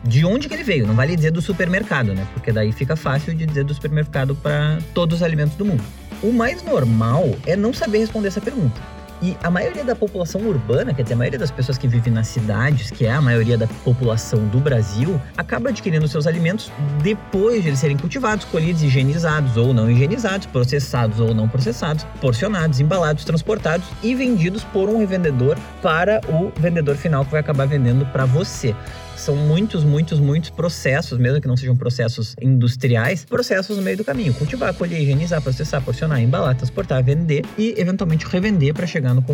De 0.05 0.25
onde 0.25 0.47
que 0.47 0.55
ele 0.55 0.63
veio? 0.63 0.87
Não 0.87 0.95
vale 0.95 1.17
dizer 1.17 1.33
do 1.33 1.43
supermercado, 1.43 2.15
né? 2.15 2.25
Porque 2.35 2.53
daí 2.53 2.71
fica 2.71 2.95
fácil 2.95 3.35
de 3.35 3.45
dizer 3.45 3.65
do 3.65 3.75
supermercado 3.75 4.37
para 4.37 4.79
todos 4.95 5.17
os 5.17 5.23
alimentos 5.25 5.57
do 5.57 5.65
mundo. 5.65 5.83
O 6.23 6.31
mais 6.33 6.63
normal 6.63 7.37
é 7.45 7.57
não 7.57 7.73
saber 7.73 7.99
responder 7.99 8.29
essa 8.29 8.41
pergunta. 8.41 8.81
E 9.23 9.37
a 9.43 9.51
maioria 9.51 9.85
da 9.85 9.97
população 9.97 10.43
urbana, 10.43 10.93
quer 10.93 11.03
dizer, 11.03 11.15
a 11.15 11.17
maioria 11.17 11.39
das 11.39 11.51
pessoas 11.51 11.79
que 11.79 11.89
vivem 11.89 12.13
nas 12.13 12.29
cidades, 12.29 12.91
que 12.91 13.07
é 13.07 13.13
a 13.13 13.21
maioria 13.21 13.57
da 13.57 13.67
população 13.85 14.47
do 14.49 14.61
Brasil, 14.61 15.21
acaba 15.37 15.71
adquirindo 15.71 16.07
seus 16.07 16.27
alimentos 16.27 16.71
depois 17.03 17.63
de 17.63 17.69
eles 17.69 17.79
serem 17.79 17.97
cultivados, 17.97 18.45
colhidos, 18.45 18.83
higienizados 18.83 19.57
ou 19.57 19.73
não 19.73 19.91
higienizados, 19.91 20.47
processados 20.47 21.19
ou 21.19 21.35
não 21.35 21.49
processados, 21.49 22.05
porcionados, 22.21 22.79
embalados, 22.79 23.25
transportados 23.25 23.87
e 24.03 24.15
vendidos 24.15 24.65
por 24.65 24.89
um 24.89 24.99
revendedor 24.99 25.57
para 25.81 26.21
o 26.29 26.53
vendedor 26.61 26.97
final 26.97 27.25
que 27.25 27.31
vai 27.31 27.41
acabar 27.41 27.67
vendendo 27.67 28.05
para 28.07 28.27
você 28.27 28.75
são 29.17 29.37
muitos, 29.37 29.85
muitos, 29.85 30.21
muitos 30.21 30.51
processos, 30.51 31.19
mesmo 31.19 31.41
que 31.41 31.49
não 31.49 31.57
sejam 31.57 31.77
processos 31.77 32.35
industriais, 32.41 33.25
processos 33.25 33.77
no 33.77 33.83
meio 33.83 33.97
do 33.97 34.05
caminho. 34.05 34.33
Cultivar, 34.35 34.73
colher, 34.75 35.01
higienizar, 35.01 35.43
processar, 35.43 35.81
porcionar, 35.81 36.21
embalar, 36.21 36.55
transportar, 36.55 37.03
vender 37.03 37.45
e 37.59 37.75
eventualmente 37.77 38.27
revender 38.27 38.75
para 38.75 38.87
chegar 38.87 39.15
no 39.15 39.25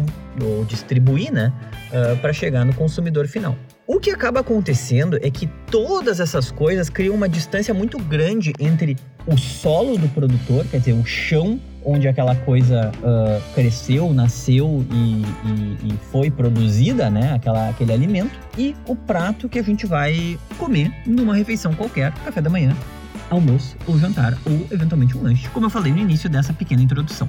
ou 0.42 0.64
distribuir, 0.64 1.32
né, 1.32 1.52
uh, 1.92 2.12
ah, 2.12 2.16
para 2.20 2.32
chegar 2.32 2.64
no 2.64 2.74
consumidor 2.74 3.28
final. 3.28 3.56
O 3.86 4.00
que 4.00 4.10
acaba 4.10 4.40
acontecendo 4.40 5.18
é 5.20 5.30
que 5.30 5.46
todas 5.70 6.20
essas 6.20 6.50
coisas 6.50 6.88
criam 6.88 7.14
uma 7.14 7.28
distância 7.28 7.74
muito 7.74 7.98
grande 7.98 8.52
entre 8.58 8.96
o 9.26 9.36
solo 9.36 9.98
do 9.98 10.08
produtor, 10.08 10.64
quer 10.70 10.78
dizer, 10.78 10.92
o 10.92 11.04
chão 11.04 11.60
onde 11.84 12.08
aquela 12.08 12.34
coisa 12.34 12.90
uh, 12.98 13.54
cresceu, 13.54 14.12
nasceu 14.12 14.84
e, 14.90 15.22
e, 15.22 15.92
e, 15.92 15.98
foi 16.10 16.30
produzida, 16.30 17.10
né? 17.10 17.34
Aquela, 17.34 17.68
aquele 17.68 17.92
alimento, 17.92 18.38
e 18.56 18.74
o 18.86 18.94
prato 18.94 19.48
que 19.48 19.58
a 19.58 19.62
gente 19.62 19.86
vai 19.86 20.38
comer 20.58 20.92
numa 21.06 21.34
refeição 21.34 21.74
qualquer, 21.74 22.12
café 22.24 22.40
da 22.40 22.50
manhã, 22.50 22.76
almoço 23.30 23.76
ou 23.86 23.98
jantar, 23.98 24.36
ou 24.44 24.66
eventualmente 24.70 25.16
um 25.16 25.22
lanche, 25.22 25.48
como 25.50 25.66
eu 25.66 25.70
falei 25.70 25.92
no 25.92 25.98
início 25.98 26.28
dessa 26.28 26.52
pequena 26.52 26.82
introdução. 26.82 27.28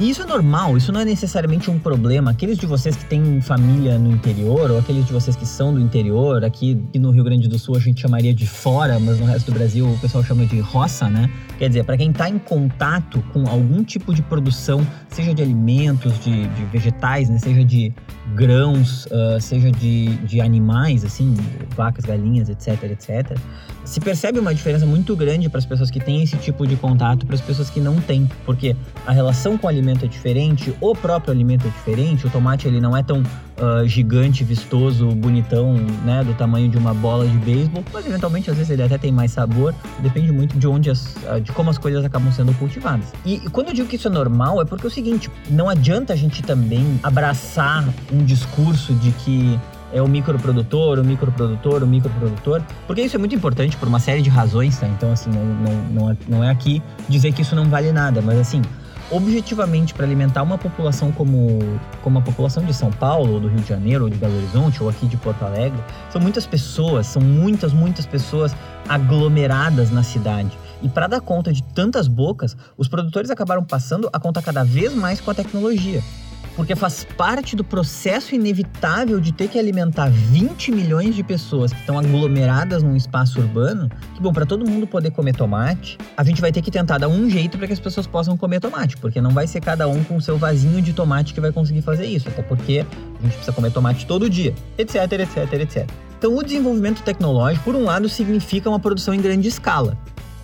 E 0.00 0.08
isso 0.08 0.22
é 0.22 0.26
normal, 0.26 0.76
isso 0.76 0.92
não 0.92 1.00
é 1.00 1.04
necessariamente 1.04 1.68
um 1.68 1.76
problema. 1.76 2.30
Aqueles 2.30 2.56
de 2.56 2.66
vocês 2.66 2.94
que 2.94 3.04
têm 3.06 3.40
família 3.40 3.98
no 3.98 4.12
interior, 4.12 4.70
ou 4.70 4.78
aqueles 4.78 5.04
de 5.04 5.12
vocês 5.12 5.34
que 5.34 5.44
são 5.44 5.74
do 5.74 5.80
interior, 5.80 6.44
aqui 6.44 6.80
no 6.94 7.10
Rio 7.10 7.24
Grande 7.24 7.48
do 7.48 7.58
Sul 7.58 7.76
a 7.76 7.80
gente 7.80 8.00
chamaria 8.00 8.32
de 8.32 8.46
fora, 8.46 9.00
mas 9.00 9.18
no 9.18 9.26
resto 9.26 9.50
do 9.50 9.54
Brasil 9.54 9.90
o 9.90 9.98
pessoal 9.98 10.22
chama 10.22 10.46
de 10.46 10.60
roça, 10.60 11.10
né? 11.10 11.28
Quer 11.58 11.66
dizer, 11.66 11.82
para 11.82 11.96
quem 11.96 12.10
está 12.12 12.30
em 12.30 12.38
contato 12.38 13.20
com 13.32 13.48
algum 13.48 13.82
tipo 13.82 14.14
de 14.14 14.22
produção, 14.22 14.86
seja 15.08 15.34
de 15.34 15.42
alimentos, 15.42 16.12
de, 16.20 16.46
de 16.46 16.64
vegetais, 16.66 17.28
né? 17.28 17.36
seja 17.40 17.64
de 17.64 17.92
grãos, 18.36 19.06
uh, 19.06 19.40
seja 19.40 19.72
de, 19.72 20.14
de 20.18 20.40
animais, 20.40 21.04
assim, 21.04 21.34
vacas, 21.74 22.04
galinhas, 22.04 22.48
etc, 22.48 22.84
etc, 22.84 23.36
se 23.84 24.00
percebe 24.00 24.38
uma 24.38 24.54
diferença 24.54 24.84
muito 24.84 25.16
grande 25.16 25.48
para 25.48 25.58
as 25.58 25.66
pessoas 25.66 25.90
que 25.90 25.98
têm 25.98 26.22
esse 26.22 26.36
tipo 26.36 26.66
de 26.66 26.76
contato 26.76 27.24
para 27.24 27.34
as 27.34 27.40
pessoas 27.40 27.70
que 27.70 27.80
não 27.80 28.00
têm, 28.00 28.28
porque 28.44 28.76
a 29.06 29.12
relação 29.12 29.56
com 29.56 29.66
o 29.66 29.70
alimento 29.70 29.87
é 30.04 30.08
diferente, 30.08 30.74
o 30.80 30.94
próprio 30.94 31.32
alimento 31.32 31.66
é 31.66 31.70
diferente, 31.70 32.26
o 32.26 32.30
tomate 32.30 32.66
ele 32.66 32.80
não 32.80 32.96
é 32.96 33.02
tão 33.02 33.20
uh, 33.20 33.86
gigante, 33.86 34.44
vistoso, 34.44 35.08
bonitão, 35.08 35.74
né, 36.04 36.22
do 36.24 36.34
tamanho 36.34 36.68
de 36.68 36.76
uma 36.76 36.94
bola 36.94 37.26
de 37.26 37.36
beisebol, 37.38 37.84
mas 37.92 38.06
eventualmente 38.06 38.50
às 38.50 38.56
vezes 38.56 38.70
ele 38.70 38.82
até 38.82 38.98
tem 38.98 39.12
mais 39.12 39.30
sabor, 39.32 39.74
depende 40.00 40.32
muito 40.32 40.58
de 40.58 40.66
onde 40.66 40.90
as, 40.90 41.16
uh, 41.16 41.40
de 41.40 41.52
como 41.52 41.70
as 41.70 41.78
coisas 41.78 42.04
acabam 42.04 42.32
sendo 42.32 42.52
cultivadas. 42.54 43.12
E, 43.24 43.34
e 43.34 43.50
quando 43.50 43.68
eu 43.68 43.74
digo 43.74 43.88
que 43.88 43.96
isso 43.96 44.08
é 44.08 44.10
normal, 44.10 44.60
é 44.60 44.64
porque 44.64 44.86
é 44.86 44.88
o 44.88 44.90
seguinte, 44.90 45.30
não 45.50 45.68
adianta 45.68 46.12
a 46.12 46.16
gente 46.16 46.42
também 46.42 46.98
abraçar 47.02 47.84
um 48.12 48.24
discurso 48.24 48.94
de 48.94 49.10
que 49.12 49.58
é 49.92 50.02
o 50.02 50.08
microprodutor, 50.08 50.98
o 50.98 51.04
microprodutor, 51.04 51.82
o 51.82 51.86
microprodutor, 51.86 52.62
porque 52.86 53.02
isso 53.02 53.16
é 53.16 53.18
muito 53.18 53.34
importante 53.34 53.76
por 53.76 53.88
uma 53.88 53.98
série 53.98 54.22
de 54.22 54.28
razões, 54.28 54.78
tá? 54.78 54.86
Então, 54.86 55.12
assim, 55.12 55.30
não, 55.30 55.44
não, 55.44 55.84
não, 55.90 56.10
é, 56.10 56.16
não 56.28 56.44
é 56.44 56.50
aqui 56.50 56.82
dizer 57.08 57.32
que 57.32 57.42
isso 57.42 57.54
não 57.54 57.64
vale 57.64 57.92
nada, 57.92 58.20
mas 58.20 58.38
assim, 58.38 58.62
objetivamente 59.10 59.94
para 59.94 60.04
alimentar 60.04 60.42
uma 60.42 60.58
população 60.58 61.10
como, 61.10 61.58
como 62.02 62.18
a 62.18 62.22
população 62.22 62.64
de 62.64 62.74
São 62.74 62.90
Paulo, 62.90 63.34
ou 63.34 63.40
do 63.40 63.48
Rio 63.48 63.60
de 63.60 63.68
Janeiro, 63.68 64.04
ou 64.04 64.10
de 64.10 64.16
Belo 64.16 64.36
Horizonte, 64.36 64.82
ou 64.82 64.88
aqui 64.88 65.06
de 65.06 65.16
Porto 65.16 65.44
Alegre, 65.44 65.78
são 66.10 66.20
muitas 66.20 66.46
pessoas, 66.46 67.06
são 67.06 67.22
muitas, 67.22 67.72
muitas 67.72 68.06
pessoas 68.06 68.54
aglomeradas 68.88 69.90
na 69.90 70.02
cidade. 70.02 70.56
E 70.82 70.88
para 70.88 71.06
dar 71.06 71.20
conta 71.20 71.52
de 71.52 71.62
tantas 71.62 72.06
bocas, 72.06 72.56
os 72.76 72.88
produtores 72.88 73.30
acabaram 73.30 73.64
passando 73.64 74.08
a 74.12 74.20
contar 74.20 74.42
cada 74.42 74.62
vez 74.62 74.94
mais 74.94 75.20
com 75.20 75.30
a 75.30 75.34
tecnologia. 75.34 76.02
Porque 76.58 76.74
faz 76.74 77.06
parte 77.16 77.54
do 77.54 77.62
processo 77.62 78.34
inevitável 78.34 79.20
de 79.20 79.30
ter 79.30 79.46
que 79.46 79.60
alimentar 79.60 80.10
20 80.10 80.72
milhões 80.72 81.14
de 81.14 81.22
pessoas 81.22 81.72
que 81.72 81.78
estão 81.78 81.96
aglomeradas 81.96 82.82
num 82.82 82.96
espaço 82.96 83.38
urbano, 83.38 83.88
que 84.12 84.20
bom, 84.20 84.32
para 84.32 84.44
todo 84.44 84.68
mundo 84.68 84.84
poder 84.84 85.12
comer 85.12 85.36
tomate, 85.36 85.96
a 86.16 86.24
gente 86.24 86.40
vai 86.40 86.50
ter 86.50 86.60
que 86.60 86.68
tentar 86.68 86.98
dar 86.98 87.06
um 87.06 87.30
jeito 87.30 87.56
para 87.56 87.68
que 87.68 87.72
as 87.72 87.78
pessoas 87.78 88.08
possam 88.08 88.36
comer 88.36 88.58
tomate, 88.58 88.96
porque 88.96 89.20
não 89.20 89.30
vai 89.30 89.46
ser 89.46 89.60
cada 89.60 89.86
um 89.86 90.02
com 90.02 90.16
o 90.16 90.20
seu 90.20 90.36
vasinho 90.36 90.82
de 90.82 90.92
tomate 90.92 91.32
que 91.32 91.40
vai 91.40 91.52
conseguir 91.52 91.80
fazer 91.80 92.06
isso, 92.06 92.28
até 92.28 92.42
porque 92.42 92.84
a 93.20 93.22
gente 93.22 93.34
precisa 93.34 93.52
comer 93.52 93.70
tomate 93.70 94.04
todo 94.04 94.28
dia, 94.28 94.52
etc, 94.76 94.96
etc, 95.12 95.52
etc. 95.60 95.88
Então, 96.18 96.36
o 96.36 96.42
desenvolvimento 96.42 97.04
tecnológico, 97.04 97.66
por 97.66 97.76
um 97.76 97.84
lado, 97.84 98.08
significa 98.08 98.68
uma 98.68 98.80
produção 98.80 99.14
em 99.14 99.20
grande 99.20 99.46
escala, 99.46 99.96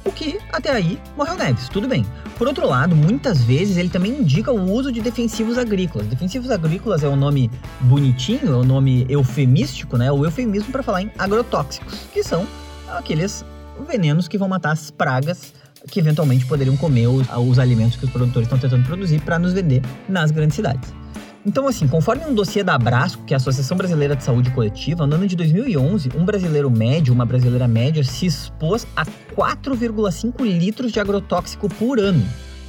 o 0.05 0.13
que, 0.13 0.39
até 0.53 0.71
aí, 0.71 1.01
morreu 1.17 1.35
Neves, 1.37 1.69
tudo 1.69 1.89
bem. 1.89 2.05
Por 2.37 2.47
outro 2.47 2.67
lado, 2.67 2.95
muitas 2.95 3.43
vezes 3.43 3.77
ele 3.77 3.89
também 3.89 4.13
indica 4.13 4.53
o 4.53 4.71
uso 4.71 4.93
de 4.93 5.01
defensivos 5.01 5.57
agrícolas. 5.57 6.07
Defensivos 6.07 6.51
agrícolas 6.51 7.03
é 7.03 7.09
um 7.09 7.17
nome 7.17 7.51
bonitinho, 7.81 8.53
é 8.53 8.57
um 8.57 8.65
nome 8.65 9.07
eufemístico, 9.09 9.97
né? 9.97 10.13
O 10.13 10.25
eufemismo 10.25 10.71
para 10.71 10.83
falar 10.83 11.03
em 11.03 11.11
agrotóxicos, 11.19 12.01
que 12.13 12.23
são 12.23 12.47
aqueles 12.89 13.45
venenos 13.89 14.29
que 14.29 14.37
vão 14.37 14.49
matar 14.49 14.73
as 14.73 14.91
pragas 14.91 15.53
que 15.89 16.01
eventualmente 16.01 16.47
poderiam 16.47 16.77
comer 16.77 17.07
os, 17.07 17.27
os 17.37 17.59
alimentos 17.59 17.97
que 17.97 18.05
os 18.05 18.11
produtores 18.11 18.47
estão 18.47 18.59
tentando 18.59 18.87
produzir 18.87 19.21
para 19.21 19.39
nos 19.39 19.53
vender 19.53 19.83
nas 20.09 20.31
grandes 20.31 20.57
cidades. 20.57 21.04
Então, 21.47 21.69
assim, 21.69 21.87
conforme 21.87 22.25
um 22.25 22.35
dossiê 22.35 22.65
da 22.65 22.75
Abrasco, 22.75 23.23
que 23.25 23.35
é 23.35 23.37
a 23.37 23.39
Associação 23.39 23.77
Brasileira 23.77 24.17
de 24.17 24.25
Saúde 24.25 24.51
Coletiva, 24.51 25.07
no 25.07 25.15
ano 25.15 25.27
de 25.27 25.37
2011, 25.37 26.11
um 26.17 26.25
brasileiro 26.25 26.71
médio, 26.71 27.13
uma 27.13 27.27
brasileira 27.27 27.69
média, 27.69 28.03
se 28.03 28.25
expôs 28.25 28.87
a 28.97 29.05
4,5 29.05 30.43
litros 30.43 30.91
de 30.91 31.01
agrotóxico 31.01 31.69
por 31.69 32.01
ano. 32.01 32.25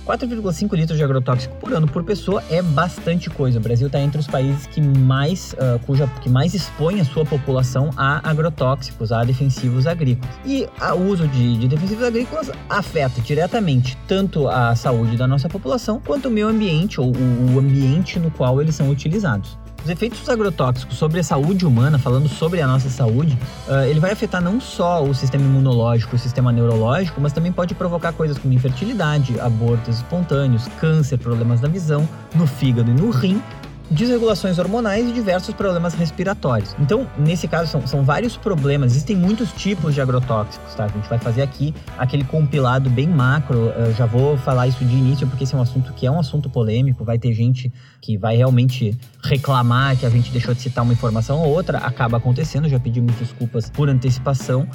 4,5 0.05 0.75
litros 0.75 0.97
de 0.97 1.03
agrotóxico 1.03 1.55
por 1.55 1.73
ano 1.73 1.87
por 1.87 2.03
pessoa 2.03 2.43
é 2.49 2.61
bastante 2.61 3.29
coisa. 3.29 3.57
O 3.57 3.61
Brasil 3.61 3.87
está 3.87 3.99
entre 3.99 4.19
os 4.19 4.27
países 4.27 4.67
que 4.67 4.79
mais, 4.79 5.53
uh, 5.53 5.79
cuja, 5.85 6.07
que 6.21 6.29
mais 6.29 6.53
expõe 6.53 7.01
a 7.01 7.05
sua 7.05 7.25
população 7.25 7.89
a 7.97 8.29
agrotóxicos, 8.29 9.11
a 9.11 9.23
defensivos 9.23 9.87
agrícolas. 9.87 10.35
E 10.45 10.67
o 10.95 11.01
uso 11.01 11.27
de, 11.27 11.57
de 11.57 11.67
defensivos 11.67 12.03
agrícolas 12.03 12.51
afeta 12.69 13.19
diretamente 13.21 13.97
tanto 14.07 14.47
a 14.47 14.75
saúde 14.75 15.17
da 15.17 15.27
nossa 15.27 15.49
população 15.49 15.99
quanto 15.99 16.27
o 16.27 16.31
meio 16.31 16.47
ambiente 16.47 17.01
ou 17.01 17.11
o 17.11 17.59
ambiente 17.59 18.19
no 18.19 18.29
qual 18.29 18.61
eles 18.61 18.75
são 18.75 18.89
utilizados. 18.89 19.57
Os 19.85 19.91
efeitos 19.91 20.19
dos 20.19 20.29
agrotóxicos 20.29 20.97
sobre 20.97 21.19
a 21.19 21.23
saúde 21.23 21.63
humana, 21.63 21.99
falando 21.99 22.27
sobre 22.27 22.59
a 22.59 22.65
nossa 22.65 22.89
saúde, 22.89 23.37
uh, 23.67 23.83
ele 23.87 23.99
vai 23.99 24.11
afetar 24.11 24.41
não 24.41 24.59
só 24.59 25.03
o 25.03 25.13
sistema 25.13 25.43
imunológico, 25.43 26.15
o 26.15 26.19
sistema 26.19 26.51
neurológico, 26.51 27.21
mas 27.21 27.31
também 27.31 27.51
pode 27.51 27.75
provocar 27.75 28.11
coisas 28.11 28.35
como 28.35 28.51
infertilidade, 28.51 29.39
abortos 29.39 29.97
espontâneos, 29.97 30.67
câncer, 30.79 31.19
problemas 31.19 31.59
da 31.59 31.67
visão, 31.67 32.09
no 32.33 32.47
fígado 32.47 32.89
e 32.89 32.95
no 32.95 33.11
rim, 33.11 33.39
desregulações 33.89 34.57
hormonais 34.57 35.07
e 35.07 35.11
diversos 35.11 35.53
problemas 35.53 35.93
respiratórios. 35.93 36.75
Então, 36.79 37.07
nesse 37.17 37.47
caso, 37.47 37.69
são, 37.71 37.85
são 37.85 38.03
vários 38.03 38.35
problemas. 38.35 38.91
Existem 38.91 39.15
muitos 39.15 39.51
tipos 39.51 39.93
de 39.93 40.01
agrotóxicos, 40.01 40.73
tá? 40.73 40.85
A 40.85 40.87
gente 40.87 41.07
vai 41.07 41.19
fazer 41.19 41.41
aqui 41.41 41.73
aquele 41.97 42.23
compilado 42.23 42.89
bem 42.89 43.07
macro. 43.07 43.69
Eu 43.75 43.93
já 43.93 44.05
vou 44.05 44.37
falar 44.37 44.67
isso 44.67 44.83
de 44.83 44.95
início, 44.95 45.27
porque 45.27 45.43
esse 45.43 45.53
é 45.53 45.57
um 45.57 45.61
assunto 45.61 45.93
que 45.93 46.05
é 46.05 46.11
um 46.11 46.19
assunto 46.19 46.49
polêmico. 46.49 47.03
Vai 47.03 47.17
ter 47.17 47.33
gente 47.33 47.71
que 48.01 48.17
vai 48.17 48.35
realmente 48.35 48.97
reclamar 49.23 49.97
que 49.97 50.05
a 50.05 50.09
gente 50.09 50.31
deixou 50.31 50.53
de 50.53 50.61
citar 50.61 50.83
uma 50.83 50.93
informação 50.93 51.39
ou 51.39 51.49
outra. 51.49 51.77
Acaba 51.79 52.17
acontecendo, 52.17 52.67
já 52.67 52.79
pedi 52.79 52.99
muitas 52.99 53.27
desculpas 53.27 53.69
por 53.69 53.89
antecipação. 53.89 54.67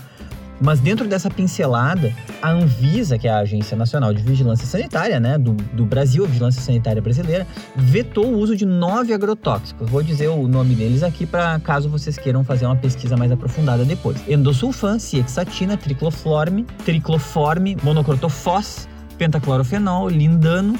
Mas 0.60 0.78
dentro 0.78 1.08
dessa 1.08 1.30
pincelada, 1.30 2.12
a 2.42 2.50
Anvisa, 2.50 3.18
que 3.18 3.26
é 3.26 3.30
a 3.30 3.38
Agência 3.38 3.76
Nacional 3.76 4.12
de 4.12 4.22
Vigilância 4.22 4.66
Sanitária, 4.66 5.18
né, 5.18 5.38
do, 5.38 5.52
do 5.52 5.86
Brasil, 5.86 6.24
a 6.24 6.26
Vigilância 6.26 6.60
Sanitária 6.60 7.00
Brasileira, 7.00 7.46
vetou 7.74 8.26
o 8.26 8.38
uso 8.38 8.54
de 8.54 8.66
nove 8.66 9.14
agrotóxicos. 9.14 9.88
Vou 9.88 10.02
dizer 10.02 10.28
o 10.28 10.46
nome 10.46 10.74
deles 10.74 11.02
aqui 11.02 11.24
para 11.24 11.58
caso 11.60 11.88
vocês 11.88 12.18
queiram 12.18 12.44
fazer 12.44 12.66
uma 12.66 12.76
pesquisa 12.76 13.16
mais 13.16 13.32
aprofundada 13.32 13.84
depois. 13.84 14.18
Endosulfan, 14.28 14.98
ciexatina, 14.98 15.76
tricloflorme, 15.76 16.64
tricloforme, 16.84 17.76
monocrotofós, 17.82 18.86
pentaclorofenol, 19.16 20.08
lindano, 20.08 20.78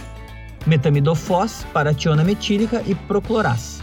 metamidofós, 0.67 1.67
parationa 1.73 2.23
metílica 2.23 2.83
e 2.87 2.95
procloraz. 2.95 3.83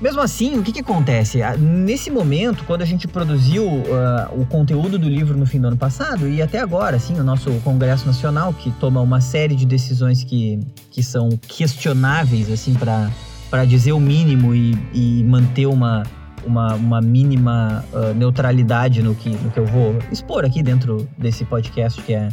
Mesmo 0.00 0.20
assim, 0.20 0.58
o 0.58 0.62
que, 0.62 0.72
que 0.72 0.80
acontece? 0.80 1.38
Nesse 1.58 2.10
momento, 2.10 2.64
quando 2.64 2.82
a 2.82 2.84
gente 2.84 3.08
produziu 3.08 3.64
uh, 3.64 4.40
o 4.40 4.44
conteúdo 4.44 4.98
do 4.98 5.08
livro 5.08 5.38
no 5.38 5.46
fim 5.46 5.58
do 5.58 5.68
ano 5.68 5.76
passado 5.76 6.28
e 6.28 6.42
até 6.42 6.60
agora, 6.60 6.96
assim, 6.96 7.18
o 7.18 7.24
nosso 7.24 7.50
Congresso 7.60 8.06
Nacional, 8.06 8.52
que 8.52 8.70
toma 8.72 9.00
uma 9.00 9.22
série 9.22 9.56
de 9.56 9.64
decisões 9.64 10.22
que, 10.22 10.60
que 10.90 11.02
são 11.02 11.30
questionáveis, 11.48 12.50
assim, 12.50 12.74
para 12.74 13.64
dizer 13.64 13.92
o 13.92 14.00
mínimo 14.00 14.54
e, 14.54 14.76
e 14.92 15.24
manter 15.24 15.66
uma, 15.66 16.02
uma, 16.44 16.74
uma 16.74 17.00
mínima 17.00 17.82
uh, 17.90 18.12
neutralidade 18.12 19.02
no 19.02 19.14
que, 19.14 19.30
no 19.30 19.50
que 19.50 19.58
eu 19.58 19.64
vou 19.64 19.98
expor 20.12 20.44
aqui 20.44 20.62
dentro 20.62 21.08
desse 21.16 21.44
podcast, 21.44 22.02
que 22.02 22.12
é. 22.12 22.28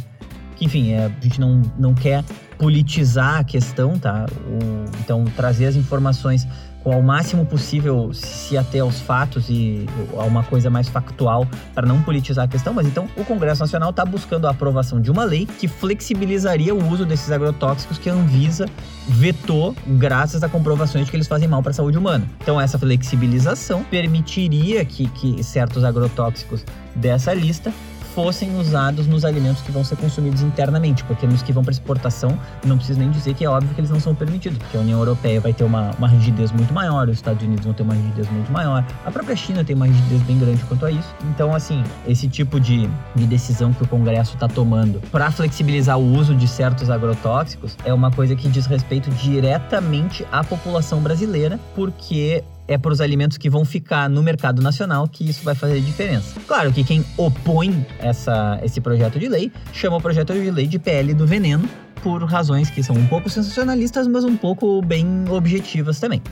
Que, 0.56 0.66
enfim, 0.66 0.92
é, 0.92 1.06
a 1.06 1.20
gente 1.20 1.40
não, 1.40 1.62
não 1.76 1.94
quer 1.94 2.22
politizar 2.58 3.40
a 3.40 3.44
questão, 3.44 3.98
tá? 3.98 4.26
O, 4.46 4.84
então, 5.00 5.24
trazer 5.24 5.66
as 5.66 5.74
informações 5.74 6.46
ao 6.92 7.02
máximo 7.02 7.46
possível 7.46 8.12
se 8.12 8.56
ater 8.56 8.82
aos 8.82 9.00
fatos 9.00 9.48
e 9.48 9.86
a 10.16 10.24
uma 10.24 10.42
coisa 10.42 10.68
mais 10.68 10.88
factual 10.88 11.46
para 11.74 11.86
não 11.86 12.02
politizar 12.02 12.44
a 12.44 12.48
questão, 12.48 12.74
mas 12.74 12.86
então 12.86 13.08
o 13.16 13.24
Congresso 13.24 13.60
Nacional 13.60 13.90
está 13.90 14.04
buscando 14.04 14.46
a 14.46 14.50
aprovação 14.50 15.00
de 15.00 15.10
uma 15.10 15.24
lei 15.24 15.46
que 15.46 15.66
flexibilizaria 15.66 16.74
o 16.74 16.90
uso 16.90 17.04
desses 17.04 17.30
agrotóxicos 17.30 17.98
que 17.98 18.10
a 18.10 18.12
Anvisa 18.12 18.66
vetou 19.08 19.74
graças 19.86 20.42
a 20.42 20.48
comprovações 20.48 21.06
de 21.06 21.10
que 21.10 21.16
eles 21.16 21.26
fazem 21.26 21.48
mal 21.48 21.62
para 21.62 21.70
a 21.70 21.74
saúde 21.74 21.98
humana. 21.98 22.26
Então 22.40 22.60
essa 22.60 22.78
flexibilização 22.78 23.82
permitiria 23.84 24.84
que, 24.84 25.08
que 25.08 25.42
certos 25.42 25.84
agrotóxicos 25.84 26.64
dessa 26.94 27.32
lista 27.32 27.72
fossem 28.14 28.56
usados 28.58 29.06
nos 29.06 29.24
alimentos 29.24 29.60
que 29.62 29.72
vão 29.72 29.82
ser 29.82 29.96
consumidos 29.96 30.40
internamente, 30.40 31.02
porque 31.04 31.26
nos 31.26 31.42
que 31.42 31.52
vão 31.52 31.64
para 31.64 31.72
exportação, 31.72 32.38
não 32.64 32.76
preciso 32.76 33.00
nem 33.00 33.10
dizer 33.10 33.34
que 33.34 33.44
é 33.44 33.48
óbvio 33.48 33.74
que 33.74 33.80
eles 33.80 33.90
não 33.90 33.98
são 33.98 34.14
permitidos, 34.14 34.58
porque 34.58 34.76
a 34.76 34.80
União 34.80 34.98
Europeia 35.00 35.40
vai 35.40 35.52
ter 35.52 35.64
uma, 35.64 35.90
uma 35.98 36.06
rigidez 36.06 36.52
muito 36.52 36.72
maior, 36.72 37.08
os 37.08 37.16
Estados 37.16 37.42
Unidos 37.42 37.64
vão 37.64 37.74
ter 37.74 37.82
uma 37.82 37.94
rigidez 37.94 38.30
muito 38.30 38.52
maior, 38.52 38.84
a 39.04 39.10
própria 39.10 39.34
China 39.34 39.64
tem 39.64 39.74
uma 39.74 39.86
rigidez 39.86 40.22
bem 40.22 40.38
grande 40.38 40.62
quanto 40.64 40.86
a 40.86 40.90
isso. 40.90 41.14
Então, 41.24 41.54
assim, 41.54 41.82
esse 42.06 42.28
tipo 42.28 42.60
de, 42.60 42.88
de 43.16 43.26
decisão 43.26 43.72
que 43.72 43.82
o 43.82 43.88
Congresso 43.88 44.34
está 44.34 44.46
tomando 44.46 45.00
para 45.10 45.30
flexibilizar 45.32 45.98
o 45.98 46.16
uso 46.16 46.34
de 46.34 46.46
certos 46.46 46.90
agrotóxicos 46.90 47.76
é 47.84 47.92
uma 47.92 48.12
coisa 48.12 48.36
que 48.36 48.48
diz 48.48 48.66
respeito 48.66 49.10
diretamente 49.10 50.24
à 50.30 50.44
população 50.44 51.00
brasileira, 51.00 51.58
porque 51.74 52.44
é 52.66 52.78
para 52.78 52.92
os 52.92 53.00
alimentos 53.00 53.38
que 53.38 53.50
vão 53.50 53.64
ficar 53.64 54.08
no 54.08 54.22
mercado 54.22 54.62
nacional 54.62 55.06
que 55.06 55.28
isso 55.28 55.44
vai 55.44 55.54
fazer 55.54 55.80
diferença. 55.80 56.40
Claro 56.46 56.72
que 56.72 56.82
quem 56.82 57.04
opõe 57.16 57.86
essa, 57.98 58.58
esse 58.62 58.80
projeto 58.80 59.18
de 59.18 59.28
lei 59.28 59.52
chama 59.72 59.96
o 59.96 60.00
projeto 60.00 60.32
de 60.32 60.50
lei 60.50 60.66
de 60.66 60.78
PL 60.78 61.14
do 61.14 61.26
veneno, 61.26 61.68
por 62.02 62.22
razões 62.24 62.70
que 62.70 62.82
são 62.82 62.94
um 62.96 63.06
pouco 63.06 63.30
sensacionalistas, 63.30 64.06
mas 64.06 64.24
um 64.24 64.36
pouco 64.36 64.82
bem 64.82 65.24
objetivas 65.30 65.98
também. 65.98 66.22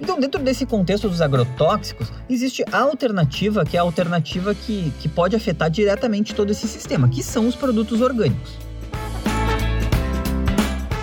Então, 0.00 0.20
dentro 0.20 0.42
desse 0.42 0.66
contexto 0.66 1.08
dos 1.08 1.22
agrotóxicos, 1.22 2.12
existe 2.28 2.62
a 2.70 2.80
alternativa, 2.80 3.64
que 3.64 3.78
é 3.78 3.80
a 3.80 3.82
alternativa 3.82 4.54
que, 4.54 4.92
que 5.00 5.08
pode 5.08 5.34
afetar 5.34 5.70
diretamente 5.70 6.34
todo 6.34 6.50
esse 6.50 6.68
sistema, 6.68 7.08
que 7.08 7.22
são 7.22 7.48
os 7.48 7.56
produtos 7.56 8.02
orgânicos. 8.02 8.65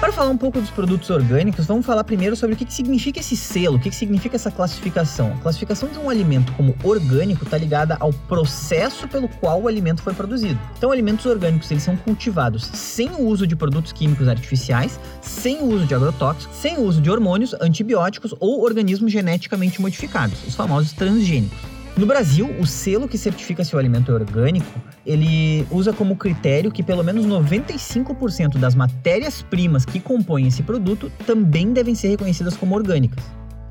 Para 0.04 0.12
falar 0.12 0.32
um 0.32 0.38
pouco 0.38 0.60
dos 0.60 0.70
produtos 0.70 1.10
orgânicos, 1.10 1.66
vamos 1.66 1.86
falar 1.86 2.04
primeiro 2.04 2.36
sobre 2.36 2.56
o 2.56 2.58
que, 2.58 2.66
que 2.66 2.74
significa 2.74 3.22
esse 3.22 3.38
selo, 3.38 3.78
o 3.78 3.80
que, 3.80 3.90
que 3.90 3.96
significa 3.96 4.36
essa 4.36 4.52
classificação. 4.52 5.32
A 5.32 5.38
classificação 5.38 5.88
de 5.88 5.98
um 5.98 6.10
alimento 6.10 6.52
como 6.58 6.76
orgânico 6.84 7.46
está 7.46 7.58
ligada 7.58 7.96
ao 8.02 8.12
processo 8.12 9.08
pelo 9.08 9.30
qual 9.30 9.62
o 9.62 9.68
alimento 9.70 10.02
foi 10.02 10.14
produzido. 10.14 10.60
Então, 10.78 10.92
alimentos 10.92 11.26
orgânicos 11.26 11.72
eles 11.72 11.84
são 11.84 11.96
cultivados 11.96 12.66
sem 12.66 13.12
o 13.12 13.22
uso 13.22 13.48
de 13.48 13.56
produtos 13.56 13.94
químicos 13.94 14.28
artificiais, 14.28 15.00
sem 15.22 15.60
o 15.62 15.68
uso 15.68 15.86
de 15.86 15.96
agrotóxicos, 15.96 16.54
sem 16.58 16.76
o 16.76 16.82
uso 16.82 17.02
de 17.02 17.10
hormônios, 17.10 17.56
antibióticos 17.62 18.36
ou 18.42 18.62
organismos 18.62 19.10
geneticamente 19.10 19.80
modificados, 19.80 20.46
os 20.46 20.54
famosos 20.54 20.92
transgênicos. 20.92 21.58
No 21.96 22.06
Brasil, 22.06 22.54
o 22.60 22.68
selo 22.68 23.08
que 23.08 23.18
certifica 23.18 23.64
se 23.64 23.74
o 23.74 23.80
alimento 23.80 24.12
é 24.12 24.16
orgânico, 24.16 24.68
ele 25.06 25.68
usa 25.70 25.92
como 25.92 26.16
critério 26.16 26.72
que 26.72 26.82
pelo 26.82 27.04
menos 27.04 27.26
95% 27.26 28.58
das 28.58 28.76
matérias-primas 28.76 29.86
que 29.86 30.00
compõem 30.00 30.48
esse 30.48 30.64
produto 30.64 31.12
também 31.26 31.74
devem 31.74 31.96
ser 31.96 32.10
reconhecidas 32.10 32.56
como 32.56 32.76
orgânicas. 32.76 33.24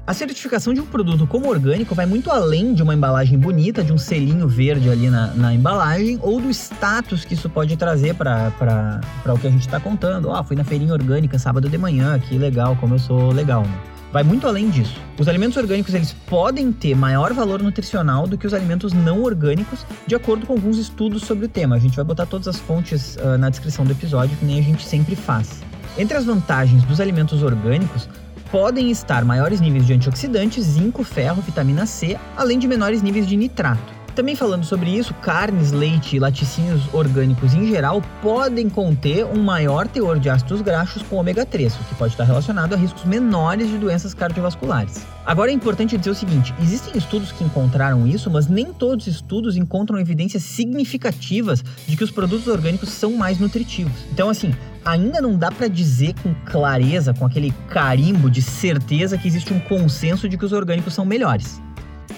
A 0.04 0.12
certificação 0.12 0.74
de 0.74 0.80
um 0.80 0.84
produto 0.86 1.28
como 1.28 1.48
orgânico 1.48 1.94
vai 1.94 2.06
muito 2.06 2.28
além 2.28 2.74
de 2.74 2.82
uma 2.82 2.92
embalagem 2.92 3.38
bonita, 3.38 3.84
de 3.84 3.92
um 3.92 3.98
selinho 3.98 4.48
verde 4.48 4.90
ali 4.90 5.08
na, 5.08 5.28
na 5.28 5.54
embalagem, 5.54 6.18
ou 6.20 6.40
do 6.40 6.50
status 6.50 7.24
que 7.24 7.34
isso 7.34 7.48
pode 7.48 7.76
trazer 7.76 8.16
para 8.16 9.00
o 9.24 9.38
que 9.38 9.46
a 9.46 9.50
gente 9.50 9.60
está 9.60 9.78
contando. 9.78 10.32
Ah, 10.32 10.42
fui 10.42 10.56
na 10.56 10.64
feirinha 10.64 10.92
orgânica 10.92 11.38
sábado 11.38 11.68
de 11.68 11.78
manhã, 11.78 12.18
que 12.18 12.36
legal, 12.36 12.76
como 12.80 12.96
eu 12.96 12.98
sou 12.98 13.30
legal, 13.30 13.62
né? 13.62 13.91
Vai 14.12 14.22
muito 14.22 14.46
além 14.46 14.68
disso. 14.68 15.00
Os 15.18 15.26
alimentos 15.26 15.56
orgânicos 15.56 15.94
eles 15.94 16.12
podem 16.26 16.70
ter 16.70 16.94
maior 16.94 17.32
valor 17.32 17.62
nutricional 17.62 18.26
do 18.26 18.36
que 18.36 18.46
os 18.46 18.52
alimentos 18.52 18.92
não 18.92 19.22
orgânicos, 19.22 19.86
de 20.06 20.14
acordo 20.14 20.46
com 20.46 20.52
alguns 20.52 20.78
estudos 20.78 21.22
sobre 21.22 21.46
o 21.46 21.48
tema. 21.48 21.76
A 21.76 21.78
gente 21.78 21.96
vai 21.96 22.04
botar 22.04 22.26
todas 22.26 22.46
as 22.46 22.58
fontes 22.58 23.16
uh, 23.16 23.38
na 23.38 23.48
descrição 23.48 23.84
do 23.84 23.92
episódio, 23.92 24.36
que 24.36 24.44
nem 24.44 24.58
a 24.58 24.62
gente 24.62 24.84
sempre 24.84 25.16
faz. 25.16 25.62
Entre 25.96 26.16
as 26.16 26.24
vantagens 26.24 26.84
dos 26.84 27.00
alimentos 27.00 27.42
orgânicos, 27.42 28.08
podem 28.50 28.90
estar 28.90 29.24
maiores 29.24 29.60
níveis 29.60 29.86
de 29.86 29.94
antioxidantes, 29.94 30.64
zinco, 30.64 31.02
ferro, 31.02 31.40
vitamina 31.40 31.86
C, 31.86 32.18
além 32.36 32.58
de 32.58 32.68
menores 32.68 33.00
níveis 33.00 33.26
de 33.26 33.36
nitrato. 33.36 34.01
Também 34.14 34.36
falando 34.36 34.64
sobre 34.64 34.90
isso, 34.90 35.14
carnes, 35.14 35.72
leite 35.72 36.16
e 36.16 36.18
laticínios 36.18 36.82
orgânicos 36.92 37.54
em 37.54 37.66
geral 37.66 38.02
podem 38.20 38.68
conter 38.68 39.24
um 39.24 39.42
maior 39.42 39.88
teor 39.88 40.18
de 40.18 40.28
ácidos 40.28 40.60
graxos 40.60 41.02
com 41.02 41.16
ômega 41.16 41.46
3, 41.46 41.74
o 41.74 41.84
que 41.84 41.94
pode 41.94 42.12
estar 42.12 42.24
relacionado 42.24 42.74
a 42.74 42.76
riscos 42.76 43.04
menores 43.04 43.70
de 43.70 43.78
doenças 43.78 44.12
cardiovasculares. 44.12 45.06
Agora 45.24 45.50
é 45.50 45.54
importante 45.54 45.96
dizer 45.96 46.10
o 46.10 46.14
seguinte: 46.14 46.52
existem 46.60 46.94
estudos 46.94 47.32
que 47.32 47.42
encontraram 47.42 48.06
isso, 48.06 48.30
mas 48.30 48.46
nem 48.48 48.70
todos 48.70 49.06
os 49.06 49.14
estudos 49.14 49.56
encontram 49.56 49.98
evidências 49.98 50.42
significativas 50.42 51.64
de 51.88 51.96
que 51.96 52.04
os 52.04 52.10
produtos 52.10 52.48
orgânicos 52.48 52.90
são 52.90 53.12
mais 53.12 53.38
nutritivos. 53.38 53.92
Então, 54.12 54.28
assim, 54.28 54.54
ainda 54.84 55.22
não 55.22 55.38
dá 55.38 55.50
para 55.50 55.68
dizer 55.68 56.14
com 56.22 56.34
clareza, 56.44 57.14
com 57.14 57.24
aquele 57.24 57.54
carimbo 57.70 58.28
de 58.28 58.42
certeza 58.42 59.16
que 59.16 59.26
existe 59.26 59.54
um 59.54 59.60
consenso 59.60 60.28
de 60.28 60.36
que 60.36 60.44
os 60.44 60.52
orgânicos 60.52 60.92
são 60.92 61.06
melhores. 61.06 61.62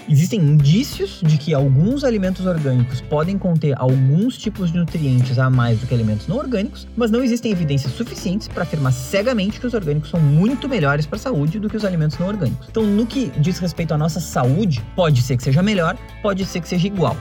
Existem 0.07 0.39
indícios 0.39 1.19
de 1.23 1.35
que 1.35 1.51
alguns 1.51 2.03
alimentos 2.03 2.45
orgânicos 2.45 3.01
podem 3.01 3.39
conter 3.39 3.73
alguns 3.75 4.37
tipos 4.37 4.71
de 4.71 4.77
nutrientes 4.77 5.39
a 5.39 5.49
mais 5.49 5.79
do 5.79 5.87
que 5.87 5.95
alimentos 5.95 6.27
não 6.27 6.37
orgânicos, 6.37 6.87
mas 6.95 7.09
não 7.09 7.23
existem 7.23 7.51
evidências 7.51 7.91
suficientes 7.93 8.47
para 8.47 8.61
afirmar 8.61 8.93
cegamente 8.93 9.59
que 9.59 9.65
os 9.65 9.73
orgânicos 9.73 10.11
são 10.11 10.19
muito 10.19 10.69
melhores 10.69 11.07
para 11.07 11.15
a 11.15 11.19
saúde 11.19 11.59
do 11.59 11.67
que 11.67 11.75
os 11.75 11.83
alimentos 11.83 12.19
não 12.19 12.27
orgânicos. 12.27 12.67
Então, 12.69 12.83
no 12.83 13.07
que 13.07 13.31
diz 13.39 13.57
respeito 13.57 13.95
à 13.95 13.97
nossa 13.97 14.19
saúde, 14.19 14.83
pode 14.95 15.23
ser 15.23 15.37
que 15.37 15.43
seja 15.43 15.63
melhor, 15.63 15.97
pode 16.21 16.45
ser 16.45 16.61
que 16.61 16.69
seja 16.69 16.85
igual. 16.85 17.17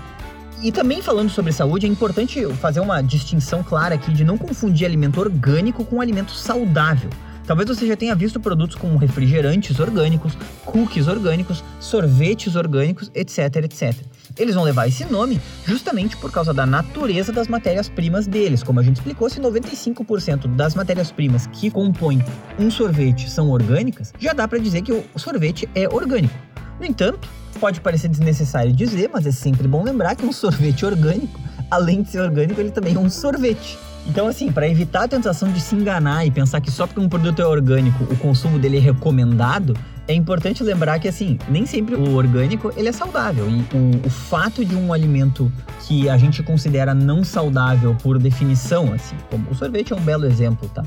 E 0.63 0.71
também 0.71 1.01
falando 1.01 1.31
sobre 1.31 1.53
saúde, 1.53 1.87
é 1.87 1.89
importante 1.89 2.45
fazer 2.57 2.81
uma 2.81 3.01
distinção 3.03 3.63
clara 3.63 3.95
aqui 3.95 4.13
de 4.13 4.25
não 4.25 4.37
confundir 4.37 4.87
alimento 4.87 5.21
orgânico 5.21 5.87
com 5.87 6.03
alimento 6.03 6.33
saudável. 6.33 7.09
Talvez 7.47 7.69
você 7.69 7.87
já 7.87 7.95
tenha 7.95 8.15
visto 8.15 8.41
produtos 8.41 8.75
como 8.75 8.97
refrigerantes 8.97 9.79
orgânicos, 9.79 10.37
cookies 10.65 11.07
orgânicos, 11.09 11.63
sorvetes 11.79 12.57
orgânicos, 12.57 13.11
etc, 13.15 13.57
etc. 13.57 13.95
Eles 14.39 14.55
vão 14.55 14.65
levar 14.65 14.89
esse 14.89 15.05
nome 15.05 15.39
justamente 15.67 16.17
por 16.17 16.33
causa 16.33 16.55
da 16.55 16.65
natureza 16.65 17.33
das 17.33 17.47
matérias-primas 17.47 18.27
deles. 18.27 18.63
Como 18.63 18.81
a 18.81 18.83
gente 18.83 18.97
explicou, 18.97 19.29
se 19.29 19.41
95% 19.41 20.57
das 20.57 20.75
matérias-primas 20.75 21.47
que 21.49 21.71
compõem 21.71 22.25
um 22.59 22.71
sorvete 22.71 23.31
são 23.31 23.51
orgânicas, 23.51 24.13
já 24.19 24.33
dá 24.33 24.49
para 24.49 24.59
dizer 24.59 24.81
que 24.81 24.93
o 24.93 25.05
sorvete 25.19 25.69
é 25.75 25.87
orgânico. 25.87 26.35
No 26.81 26.87
entanto, 26.87 27.29
pode 27.61 27.81
parecer 27.81 28.09
desnecessário 28.09 28.73
dizer, 28.73 29.11
mas 29.13 29.27
é 29.27 29.33
sempre 29.33 29.69
bom 29.69 29.85
lembrar 29.85 30.17
que 30.17 30.25
um 30.25 30.33
sorvete 30.33 30.85
orgânico, 30.87 31.39
além 31.71 32.03
de 32.03 32.11
ser 32.11 32.21
orgânico, 32.21 32.59
ele 32.59 32.71
também 32.71 32.95
é 32.95 32.99
um 32.99 33.11
sorvete. 33.11 33.79
Então, 34.07 34.27
assim, 34.27 34.53
para 34.53 34.69
evitar 34.69 35.05
a 35.05 35.09
tentação 35.09 35.51
de 35.51 35.61
se 35.61 35.75
enganar 35.75 36.27
e 36.27 36.31
pensar 36.31 36.61
que 36.61 36.71
só 36.71 36.87
porque 36.87 37.01
um 37.01 37.09
produto 37.09 37.41
é 37.41 37.47
orgânico, 37.47 38.05
o 38.05 38.17
consumo 38.17 38.59
dele 38.59 38.77
é 38.77 38.81
recomendado, 38.81 39.75
é 40.07 40.13
importante 40.13 40.63
lembrar 40.63 40.99
que, 40.99 41.09
assim, 41.09 41.39
nem 41.49 41.65
sempre 41.65 41.95
o 41.95 42.15
orgânico 42.15 42.71
ele 42.77 42.89
é 42.89 42.93
saudável. 42.93 43.49
E 43.49 43.65
o, 43.75 44.07
o 44.07 44.11
fato 44.11 44.65
de 44.65 44.77
um 44.77 44.93
alimento 44.93 45.51
que 45.87 46.09
a 46.09 46.19
gente 46.19 46.43
considera 46.43 46.95
não 46.95 47.25
saudável 47.25 47.97
por 48.03 48.19
definição, 48.19 48.93
assim, 48.93 49.17
como 49.31 49.51
o 49.51 49.55
sorvete 49.55 49.95
é 49.95 49.97
um 49.97 50.03
belo 50.03 50.27
exemplo, 50.27 50.69
tá? 50.69 50.83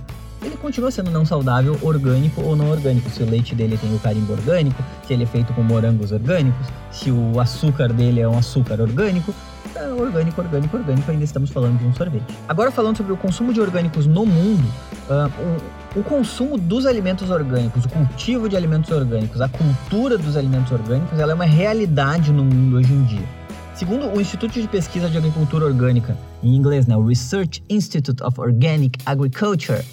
ele 0.48 0.56
continua 0.58 0.92
sendo 0.92 1.12
não 1.12 1.26
saudável, 1.26 1.78
orgânico 1.82 2.42
ou 2.42 2.56
não 2.56 2.70
orgânico. 2.70 3.10
Se 3.10 3.22
o 3.22 3.30
leite 3.30 3.54
dele 3.54 3.78
tem 3.78 3.94
o 3.94 4.00
carimbo 4.00 4.34
orgânico, 4.34 4.82
se 5.06 5.14
ele 5.14 5.24
é 5.24 5.26
feito 5.26 5.54
com 5.54 5.62
morangos 5.62 6.12
orgânicos, 6.12 6.68
se 6.92 7.12
o 7.12 7.40
açúcar 7.40 7.92
dele 7.92 8.22
é 8.22 8.28
um 8.28 8.38
açúcar 8.38 8.80
orgânico, 8.80 9.34
é 9.78 9.94
orgânico, 9.94 10.42
orgânico, 10.42 10.78
orgânico, 10.78 11.12
ainda 11.12 11.24
estamos 11.24 11.50
falando 11.50 11.78
de 11.78 11.86
um 11.86 11.94
sorvete. 11.94 12.26
Agora 12.48 12.72
falando 12.72 12.98
sobre 12.98 13.14
o 13.14 13.18
consumo 13.18 13.54
de 13.54 13.62
orgânicos 13.62 14.06
no 14.08 14.26
mundo, 14.26 14.68
uh, 15.10 15.32
o, 15.96 16.00
o, 16.00 16.04
consumo 16.04 16.58
dos 16.58 16.86
alimentos 16.86 17.30
orgânicos, 17.30 17.86
o 17.86 17.90
cultivo 17.90 18.50
de 18.50 18.56
alimentos 18.58 18.92
orgânicos, 18.92 19.42
a 19.42 19.48
cultura 19.48 20.18
dos 20.18 20.36
alimentos 20.36 20.72
orgânicos, 20.72 21.20
ela 21.20 21.32
é 21.32 21.36
uma 21.36 21.46
realidade 21.46 22.32
no 22.32 22.44
mundo 22.44 22.78
hoje 22.78 22.94
em 22.94 23.04
dia. 23.04 23.28
Segundo 23.76 24.08
o 24.08 24.20
Instituto 24.20 24.60
de 24.60 24.68
Pesquisa 24.68 25.08
de 25.08 25.18
Agricultura 25.20 25.66
Orgânica, 25.66 26.18
em 26.42 26.56
inglês, 26.56 26.88
né, 26.88 26.98
o 26.98 27.06
Research 27.06 27.64
Institute 27.70 28.24
of 28.24 28.42
Organic 28.42 28.98
Agriculture, 29.06 29.84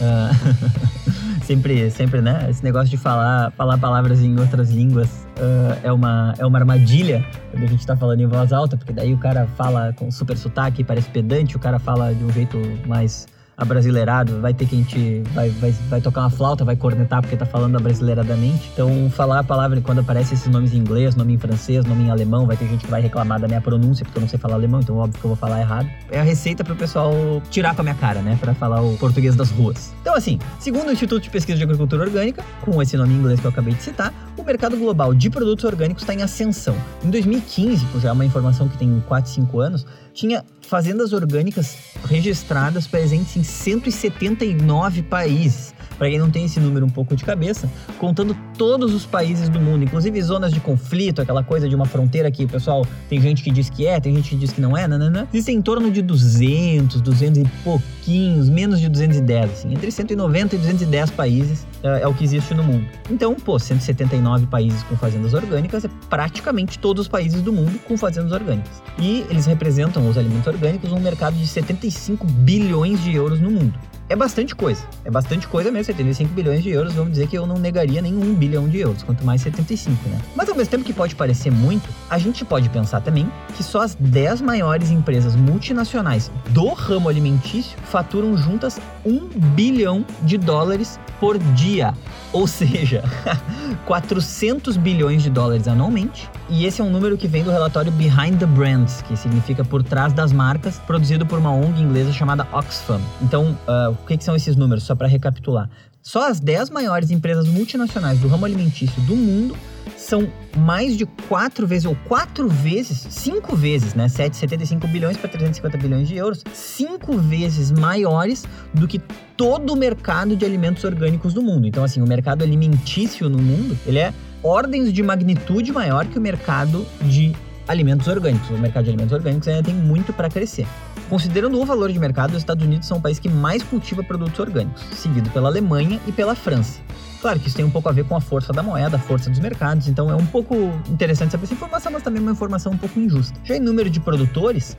uh, 0.00 1.44
sempre, 1.44 1.90
sempre, 1.90 2.20
né? 2.20 2.46
Esse 2.48 2.62
negócio 2.62 2.88
de 2.88 2.96
falar, 2.96 3.50
falar 3.52 3.78
palavras 3.78 4.20
em 4.20 4.38
outras 4.38 4.70
línguas 4.70 5.26
uh, 5.38 5.78
é, 5.82 5.92
uma, 5.92 6.34
é 6.38 6.46
uma 6.46 6.58
armadilha 6.58 7.24
quando 7.50 7.64
a 7.64 7.66
gente 7.66 7.86
tá 7.86 7.96
falando 7.96 8.20
em 8.20 8.26
voz 8.26 8.52
alta, 8.52 8.76
porque 8.76 8.92
daí 8.92 9.12
o 9.12 9.18
cara 9.18 9.46
fala 9.56 9.92
com 9.92 10.10
super 10.10 10.36
sotaque, 10.36 10.82
parece 10.82 11.08
pedante, 11.10 11.56
o 11.56 11.60
cara 11.60 11.78
fala 11.78 12.14
de 12.14 12.24
um 12.24 12.30
jeito 12.30 12.58
mais 12.86 13.26
abrasileirado, 13.56 14.40
vai 14.40 14.52
ter 14.52 14.66
que 14.66 14.74
a 14.74 14.78
gente 14.78 15.22
vai, 15.34 15.48
vai, 15.50 15.70
vai 15.88 16.00
tocar 16.00 16.22
uma 16.22 16.30
flauta, 16.30 16.64
vai 16.64 16.76
cornetar 16.76 17.22
porque 17.22 17.36
tá 17.36 17.46
falando 17.46 17.76
abrasileiradamente. 17.76 18.70
Então, 18.72 19.10
falar 19.10 19.40
a 19.40 19.44
palavra 19.44 19.80
quando 19.80 20.00
aparece 20.00 20.34
esses 20.34 20.48
nomes 20.48 20.72
em 20.72 20.78
inglês, 20.78 21.14
nome 21.14 21.34
em 21.34 21.38
francês, 21.38 21.84
nome 21.84 22.04
em 22.04 22.10
alemão, 22.10 22.46
vai 22.46 22.56
ter 22.56 22.66
gente 22.66 22.84
que 22.84 22.90
vai 22.90 23.00
reclamar 23.00 23.40
da 23.40 23.46
minha 23.46 23.60
pronúncia, 23.60 24.04
porque 24.04 24.18
eu 24.18 24.22
não 24.22 24.28
sei 24.28 24.38
falar 24.38 24.54
alemão, 24.54 24.80
então 24.80 24.96
óbvio 24.96 25.20
que 25.20 25.24
eu 25.24 25.28
vou 25.28 25.36
falar 25.36 25.60
errado. 25.60 25.88
É 26.10 26.20
a 26.20 26.22
receita 26.22 26.64
pro 26.64 26.74
pessoal 26.74 27.12
tirar 27.50 27.74
com 27.74 27.82
a 27.82 27.84
minha 27.84 27.94
cara, 27.94 28.20
né, 28.20 28.36
para 28.40 28.54
falar 28.54 28.80
o 28.80 28.96
português 28.98 29.36
das 29.36 29.50
ruas. 29.50 29.94
Então, 30.00 30.14
assim, 30.14 30.38
segundo 30.58 30.88
o 30.88 30.92
Instituto 30.92 31.22
de 31.22 31.30
Pesquisa 31.30 31.58
de 31.58 31.64
Agricultura 31.64 32.04
Orgânica, 32.04 32.44
com 32.62 32.80
esse 32.82 32.96
nome 32.96 33.14
em 33.14 33.18
inglês 33.18 33.40
que 33.40 33.46
eu 33.46 33.50
acabei 33.50 33.74
de 33.74 33.82
citar, 33.82 34.12
o 34.36 34.42
mercado 34.42 34.76
global 34.76 35.14
de 35.14 35.30
produtos 35.30 35.64
orgânicos 35.64 36.02
está 36.02 36.14
em 36.14 36.22
ascensão. 36.22 36.76
Em 37.04 37.10
2015, 37.10 37.86
já 38.00 38.08
é 38.08 38.12
uma 38.12 38.24
informação 38.24 38.68
que 38.68 38.76
tem 38.76 39.02
4, 39.06 39.30
5 39.30 39.60
anos, 39.60 39.86
tinha 40.12 40.44
fazendas 40.60 41.12
orgânicas 41.12 41.76
registradas 42.04 42.86
presentes 42.86 43.36
em 43.36 43.42
179 43.42 45.02
países. 45.02 45.73
Para 45.98 46.08
quem 46.08 46.18
não 46.18 46.30
tem 46.30 46.44
esse 46.44 46.58
número 46.60 46.84
um 46.84 46.90
pouco 46.90 47.14
de 47.14 47.24
cabeça, 47.24 47.68
contando 47.98 48.36
todos 48.56 48.94
os 48.94 49.06
países 49.06 49.48
do 49.48 49.60
mundo, 49.60 49.84
inclusive 49.84 50.20
zonas 50.22 50.52
de 50.52 50.60
conflito, 50.60 51.22
aquela 51.22 51.42
coisa 51.42 51.68
de 51.68 51.74
uma 51.74 51.86
fronteira 51.86 52.30
que 52.30 52.44
o 52.44 52.48
pessoal 52.48 52.86
tem 53.08 53.20
gente 53.20 53.42
que 53.42 53.50
diz 53.50 53.70
que 53.70 53.86
é, 53.86 54.00
tem 54.00 54.14
gente 54.14 54.30
que 54.30 54.36
diz 54.36 54.52
que 54.52 54.60
não 54.60 54.76
é, 54.76 54.86
nananã. 54.86 55.26
Existem 55.32 55.56
em 55.56 55.62
torno 55.62 55.90
de 55.90 56.02
200, 56.02 57.00
200 57.00 57.42
e 57.42 57.44
pouquinhos, 57.62 58.48
menos 58.48 58.80
de 58.80 58.88
210, 58.88 59.50
assim, 59.50 59.72
entre 59.72 59.90
190 59.90 60.54
e 60.54 60.58
210 60.58 61.10
países 61.10 61.66
é, 61.82 62.02
é 62.02 62.08
o 62.08 62.14
que 62.14 62.24
existe 62.24 62.54
no 62.54 62.62
mundo. 62.62 62.86
Então, 63.10 63.34
pô, 63.34 63.58
179 63.58 64.46
países 64.46 64.82
com 64.84 64.96
fazendas 64.96 65.34
orgânicas 65.34 65.84
é 65.84 65.90
praticamente 66.08 66.78
todos 66.78 67.02
os 67.02 67.08
países 67.08 67.42
do 67.42 67.52
mundo 67.52 67.78
com 67.86 67.96
fazendas 67.96 68.32
orgânicas. 68.32 68.82
E 68.98 69.24
eles 69.30 69.46
representam 69.46 70.08
os 70.08 70.18
alimentos 70.18 70.46
orgânicos 70.46 70.92
um 70.92 71.00
mercado 71.00 71.36
de 71.36 71.46
75 71.46 72.26
bilhões 72.26 73.02
de 73.02 73.14
euros 73.14 73.40
no 73.40 73.50
mundo 73.50 73.74
é 74.08 74.16
bastante 74.16 74.54
coisa. 74.54 74.82
É 75.04 75.10
bastante 75.10 75.48
coisa 75.48 75.70
mesmo, 75.70 75.84
75 75.84 76.32
bilhões 76.34 76.62
de 76.62 76.70
euros, 76.70 76.92
vamos 76.94 77.12
dizer 77.12 77.28
que 77.28 77.36
eu 77.36 77.46
não 77.46 77.56
negaria 77.56 78.02
nenhum 78.02 78.34
bilhão 78.34 78.68
de 78.68 78.80
euros, 78.80 79.02
quanto 79.02 79.24
mais 79.24 79.42
75, 79.42 80.08
né? 80.08 80.18
Mas 80.34 80.48
ao 80.48 80.54
mesmo 80.54 80.70
tempo 80.70 80.84
que 80.84 80.92
pode 80.92 81.14
parecer 81.14 81.50
muito, 81.50 81.88
a 82.10 82.18
gente 82.18 82.44
pode 82.44 82.68
pensar 82.68 83.00
também 83.00 83.30
que 83.56 83.62
só 83.62 83.82
as 83.82 83.94
10 83.94 84.40
maiores 84.40 84.90
empresas 84.90 85.34
multinacionais 85.36 86.30
do 86.50 86.68
ramo 86.68 87.08
alimentício 87.08 87.78
faturam 87.84 88.36
juntas 88.36 88.78
1 89.04 89.28
bilhão 89.54 90.04
de 90.22 90.36
dólares 90.38 90.98
por 91.20 91.38
dia. 91.38 91.94
Ou 92.32 92.46
seja, 92.46 93.04
400 93.86 94.76
bilhões 94.76 95.22
de 95.22 95.30
dólares 95.30 95.68
anualmente. 95.68 96.28
E 96.48 96.66
esse 96.66 96.80
é 96.80 96.84
um 96.84 96.90
número 96.90 97.16
que 97.16 97.28
vem 97.28 97.42
do 97.42 97.50
relatório 97.50 97.92
Behind 97.92 98.38
the 98.38 98.46
Brands, 98.46 99.02
que 99.02 99.16
significa 99.16 99.64
por 99.64 99.82
trás 99.82 100.12
das 100.12 100.32
marcas, 100.32 100.78
produzido 100.80 101.24
por 101.24 101.38
uma 101.38 101.52
ONG 101.52 101.80
inglesa 101.80 102.12
chamada 102.12 102.46
Oxfam. 102.52 103.00
Então, 103.22 103.56
uh, 103.68 103.90
o 103.90 104.06
que, 104.06 104.16
que 104.16 104.24
são 104.24 104.34
esses 104.34 104.56
números? 104.56 104.84
Só 104.84 104.94
para 104.94 105.06
recapitular. 105.06 105.68
Só 106.04 106.28
as 106.28 106.38
10 106.38 106.68
maiores 106.68 107.10
empresas 107.10 107.48
multinacionais 107.48 108.18
do 108.18 108.28
ramo 108.28 108.44
alimentício 108.44 109.00
do 109.04 109.16
mundo 109.16 109.56
são 109.96 110.30
mais 110.54 110.98
de 110.98 111.06
quatro 111.06 111.66
vezes, 111.66 111.86
ou 111.86 111.96
quatro 112.06 112.46
vezes, 112.46 113.06
cinco 113.08 113.56
vezes, 113.56 113.94
né? 113.94 114.06
775 114.06 114.86
bilhões 114.86 115.16
para 115.16 115.30
350 115.30 115.78
bilhões 115.78 116.06
de 116.06 116.14
euros, 116.14 116.44
cinco 116.52 117.16
vezes 117.16 117.70
maiores 117.70 118.44
do 118.74 118.86
que 118.86 118.98
todo 119.34 119.72
o 119.72 119.76
mercado 119.76 120.36
de 120.36 120.44
alimentos 120.44 120.84
orgânicos 120.84 121.32
do 121.32 121.40
mundo. 121.40 121.66
Então, 121.66 121.82
assim, 121.82 122.02
o 122.02 122.06
mercado 122.06 122.44
alimentício 122.44 123.30
no 123.30 123.38
mundo, 123.38 123.76
ele 123.86 123.98
é 123.98 124.12
ordens 124.42 124.92
de 124.92 125.02
magnitude 125.02 125.72
maior 125.72 126.04
que 126.04 126.18
o 126.18 126.20
mercado 126.20 126.86
de 127.00 127.34
alimentos 127.68 128.06
orgânicos. 128.06 128.48
O 128.50 128.58
mercado 128.58 128.84
de 128.84 128.90
alimentos 128.90 129.12
orgânicos 129.12 129.48
ainda 129.48 129.62
tem 129.62 129.74
muito 129.74 130.12
para 130.12 130.28
crescer. 130.28 130.66
Considerando 131.08 131.60
o 131.60 131.64
valor 131.64 131.92
de 131.92 131.98
mercado, 131.98 132.30
os 132.30 132.38
Estados 132.38 132.64
Unidos 132.64 132.86
são 132.88 132.98
o 132.98 133.00
país 133.00 133.18
que 133.18 133.28
mais 133.28 133.62
cultiva 133.62 134.02
produtos 134.02 134.38
orgânicos, 134.38 134.82
seguido 134.92 135.28
pela 135.30 135.48
Alemanha 135.48 136.00
e 136.06 136.12
pela 136.12 136.34
França. 136.34 136.80
Claro 137.20 137.40
que 137.40 137.48
isso 137.48 137.56
tem 137.56 137.64
um 137.64 137.70
pouco 137.70 137.88
a 137.88 137.92
ver 137.92 138.04
com 138.04 138.16
a 138.16 138.20
força 138.20 138.52
da 138.52 138.62
moeda, 138.62 138.96
a 138.96 138.98
força 138.98 139.30
dos 139.30 139.38
mercados, 139.38 139.88
então 139.88 140.10
é 140.10 140.14
um 140.14 140.26
pouco 140.26 140.54
interessante 140.90 141.32
saber 141.32 141.44
essa 141.44 141.54
informação, 141.54 141.92
mas 141.92 142.02
também 142.02 142.20
uma 142.20 142.32
informação 142.32 142.72
um 142.72 142.76
pouco 142.76 142.98
injusta. 142.98 143.38
Já 143.44 143.56
em 143.56 143.60
número 143.60 143.88
de 143.88 144.00
produtores, 144.00 144.76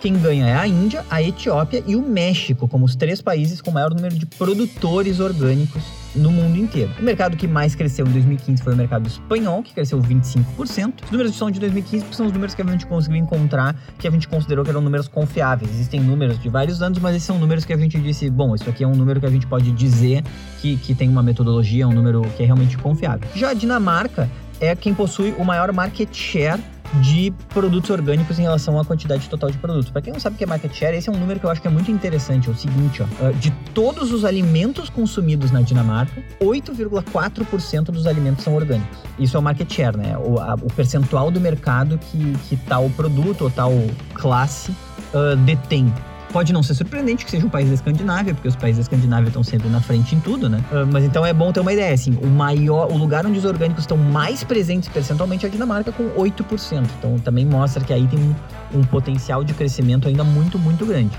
quem 0.00 0.14
ganha 0.14 0.46
é 0.46 0.56
a 0.56 0.66
Índia, 0.66 1.04
a 1.10 1.22
Etiópia 1.22 1.82
e 1.86 1.94
o 1.94 2.02
México, 2.02 2.66
como 2.66 2.84
os 2.84 2.96
três 2.96 3.20
países 3.20 3.60
com 3.60 3.70
maior 3.70 3.94
número 3.94 4.14
de 4.14 4.26
produtores 4.26 5.20
orgânicos 5.20 6.01
no 6.14 6.30
mundo 6.30 6.56
inteiro. 6.58 6.90
O 6.98 7.02
mercado 7.02 7.36
que 7.36 7.46
mais 7.46 7.74
cresceu 7.74 8.06
em 8.06 8.10
2015 8.10 8.62
foi 8.62 8.74
o 8.74 8.76
mercado 8.76 9.06
espanhol, 9.06 9.62
que 9.62 9.72
cresceu 9.72 10.00
25%. 10.00 11.04
Os 11.04 11.10
números 11.10 11.36
são 11.36 11.50
de 11.50 11.58
2015 11.60 12.04
porque 12.04 12.16
são 12.16 12.26
os 12.26 12.32
números 12.32 12.54
que 12.54 12.62
a 12.62 12.64
gente 12.64 12.86
conseguiu 12.86 13.18
encontrar, 13.18 13.76
que 13.98 14.06
a 14.06 14.10
gente 14.10 14.28
considerou 14.28 14.64
que 14.64 14.70
eram 14.70 14.80
números 14.80 15.08
confiáveis. 15.08 15.70
Existem 15.70 16.00
números 16.00 16.38
de 16.38 16.48
vários 16.48 16.82
anos, 16.82 16.98
mas 16.98 17.16
esses 17.16 17.26
são 17.26 17.38
números 17.38 17.64
que 17.64 17.72
a 17.72 17.76
gente 17.76 17.98
disse, 17.98 18.28
bom, 18.30 18.54
isso 18.54 18.68
aqui 18.68 18.84
é 18.84 18.86
um 18.86 18.94
número 18.94 19.20
que 19.20 19.26
a 19.26 19.30
gente 19.30 19.46
pode 19.46 19.70
dizer 19.72 20.22
que, 20.60 20.76
que 20.76 20.94
tem 20.94 21.08
uma 21.08 21.22
metodologia, 21.22 21.86
um 21.86 21.92
número 21.92 22.22
que 22.36 22.42
é 22.42 22.46
realmente 22.46 22.76
confiável. 22.78 23.28
Já 23.34 23.50
a 23.50 23.54
Dinamarca 23.54 24.28
é 24.60 24.76
quem 24.76 24.94
possui 24.94 25.34
o 25.38 25.44
maior 25.44 25.72
market 25.72 26.14
share 26.14 26.60
de 27.00 27.32
produtos 27.48 27.90
orgânicos 27.90 28.38
em 28.38 28.42
relação 28.42 28.78
à 28.78 28.84
quantidade 28.84 29.28
total 29.28 29.50
de 29.50 29.58
produtos. 29.58 29.90
Para 29.90 30.02
quem 30.02 30.12
não 30.12 30.20
sabe 30.20 30.34
o 30.34 30.38
que 30.38 30.44
é 30.44 30.46
market 30.46 30.72
share, 30.72 30.96
esse 30.96 31.08
é 31.08 31.12
um 31.12 31.18
número 31.18 31.40
que 31.40 31.46
eu 31.46 31.50
acho 31.50 31.60
que 31.60 31.68
é 31.68 31.70
muito 31.70 31.90
interessante. 31.90 32.48
É 32.48 32.52
o 32.52 32.56
seguinte, 32.56 33.02
ó, 33.02 33.06
ah, 33.20 33.32
de 33.32 33.50
todos 33.72 34.12
os 34.12 34.24
alimentos 34.24 34.90
consumidos 34.90 35.50
na 35.50 35.62
Dinamarca, 35.62 36.22
8,4% 36.40 37.84
dos 37.84 38.06
alimentos 38.06 38.44
são 38.44 38.54
orgânicos. 38.54 38.98
Isso 39.18 39.36
é 39.36 39.40
o 39.40 39.42
market 39.42 39.72
share, 39.72 39.96
né? 39.96 40.16
O, 40.18 40.38
a, 40.38 40.54
o 40.54 40.72
percentual 40.72 41.30
do 41.30 41.40
mercado 41.40 41.98
que, 41.98 42.32
que 42.48 42.56
tal 42.56 42.88
produto 42.90 43.42
ou 43.42 43.50
tal 43.50 43.72
classe 44.14 44.72
uh, 45.14 45.36
detém. 45.44 45.92
Pode 46.32 46.52
não 46.52 46.62
ser 46.62 46.74
surpreendente 46.74 47.24
que 47.24 47.30
seja 47.30 47.44
um 47.46 47.50
país 47.50 47.68
da 47.68 47.74
Escandinávia, 47.74 48.32
porque 48.32 48.48
os 48.48 48.56
países 48.56 48.78
da 48.78 48.82
Escandinávia 48.82 49.28
estão 49.28 49.44
sempre 49.44 49.68
na 49.68 49.80
frente 49.80 50.14
em 50.14 50.20
tudo, 50.20 50.48
né? 50.48 50.64
Uh, 50.72 50.86
mas 50.90 51.04
então 51.04 51.26
é 51.26 51.32
bom 51.32 51.52
ter 51.52 51.60
uma 51.60 51.72
ideia, 51.72 51.92
assim, 51.92 52.18
o 52.22 52.26
maior, 52.26 52.90
o 52.90 52.96
lugar 52.96 53.26
onde 53.26 53.38
os 53.38 53.44
orgânicos 53.44 53.82
estão 53.82 53.98
mais 53.98 54.42
presentes 54.42 54.88
percentualmente 54.88 55.44
é 55.44 55.48
a 55.48 55.52
Dinamarca, 55.52 55.92
com 55.92 56.08
8%. 56.10 56.88
Então 56.98 57.18
também 57.18 57.44
mostra 57.44 57.84
que 57.84 57.92
aí 57.92 58.06
tem 58.06 58.18
um, 58.18 58.78
um 58.78 58.82
potencial 58.82 59.44
de 59.44 59.52
crescimento 59.52 60.08
ainda 60.08 60.24
muito, 60.24 60.58
muito 60.58 60.86
grande. 60.86 61.16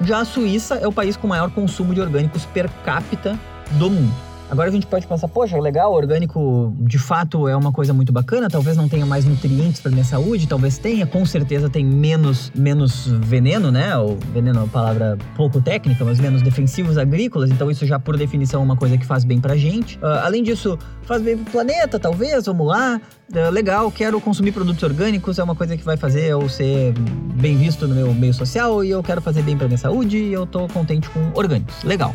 Já 0.00 0.20
a 0.20 0.24
Suíça 0.24 0.76
é 0.76 0.86
o 0.86 0.92
país 0.92 1.16
com 1.16 1.26
maior 1.26 1.50
consumo 1.50 1.94
de 1.94 2.00
orgânicos 2.00 2.44
per 2.46 2.70
capita 2.84 3.38
do 3.72 3.90
mundo. 3.90 4.14
Agora 4.48 4.68
a 4.68 4.72
gente 4.72 4.86
pode 4.86 5.06
pensar, 5.06 5.26
poxa, 5.26 5.58
legal, 5.58 5.92
orgânico 5.92 6.72
de 6.80 6.98
fato 6.98 7.48
é 7.48 7.56
uma 7.56 7.72
coisa 7.72 7.92
muito 7.92 8.12
bacana, 8.12 8.48
talvez 8.48 8.76
não 8.76 8.88
tenha 8.88 9.04
mais 9.04 9.24
nutrientes 9.24 9.80
para 9.80 9.90
minha 9.90 10.04
saúde, 10.04 10.46
talvez 10.46 10.78
tenha, 10.78 11.04
com 11.04 11.26
certeza 11.26 11.68
tem 11.68 11.84
menos, 11.84 12.52
menos 12.54 13.08
veneno, 13.08 13.72
né? 13.72 13.96
O 13.98 14.16
veneno 14.32 14.60
é 14.60 14.62
uma 14.62 14.68
palavra 14.68 15.18
pouco 15.36 15.60
técnica, 15.60 16.04
mas 16.04 16.20
menos 16.20 16.42
defensivos 16.42 16.96
agrícolas, 16.96 17.50
então 17.50 17.70
isso 17.70 17.84
já 17.84 17.98
por 17.98 18.16
definição 18.16 18.60
é 18.60 18.64
uma 18.64 18.76
coisa 18.76 18.96
que 18.96 19.04
faz 19.04 19.24
bem 19.24 19.40
pra 19.40 19.56
gente. 19.56 19.98
Uh, 19.98 20.06
além 20.22 20.44
disso, 20.44 20.78
faz 21.02 21.20
bem 21.20 21.36
pro 21.36 21.50
planeta, 21.50 21.98
talvez, 21.98 22.46
vamos 22.46 22.68
lá. 22.68 23.00
Uh, 23.32 23.50
legal, 23.50 23.90
quero 23.90 24.20
consumir 24.20 24.52
produtos 24.52 24.82
orgânicos, 24.84 25.40
é 25.40 25.42
uma 25.42 25.56
coisa 25.56 25.76
que 25.76 25.84
vai 25.84 25.96
fazer 25.96 26.24
eu 26.24 26.48
ser 26.48 26.94
bem 27.34 27.56
visto 27.56 27.88
no 27.88 27.94
meu 27.96 28.14
meio 28.14 28.32
social 28.32 28.84
e 28.84 28.90
eu 28.90 29.02
quero 29.02 29.20
fazer 29.20 29.42
bem 29.42 29.56
pra 29.56 29.66
minha 29.66 29.78
saúde 29.78 30.18
e 30.18 30.32
eu 30.32 30.46
tô 30.46 30.68
contente 30.68 31.10
com 31.10 31.32
orgânicos. 31.34 31.82
Legal. 31.82 32.14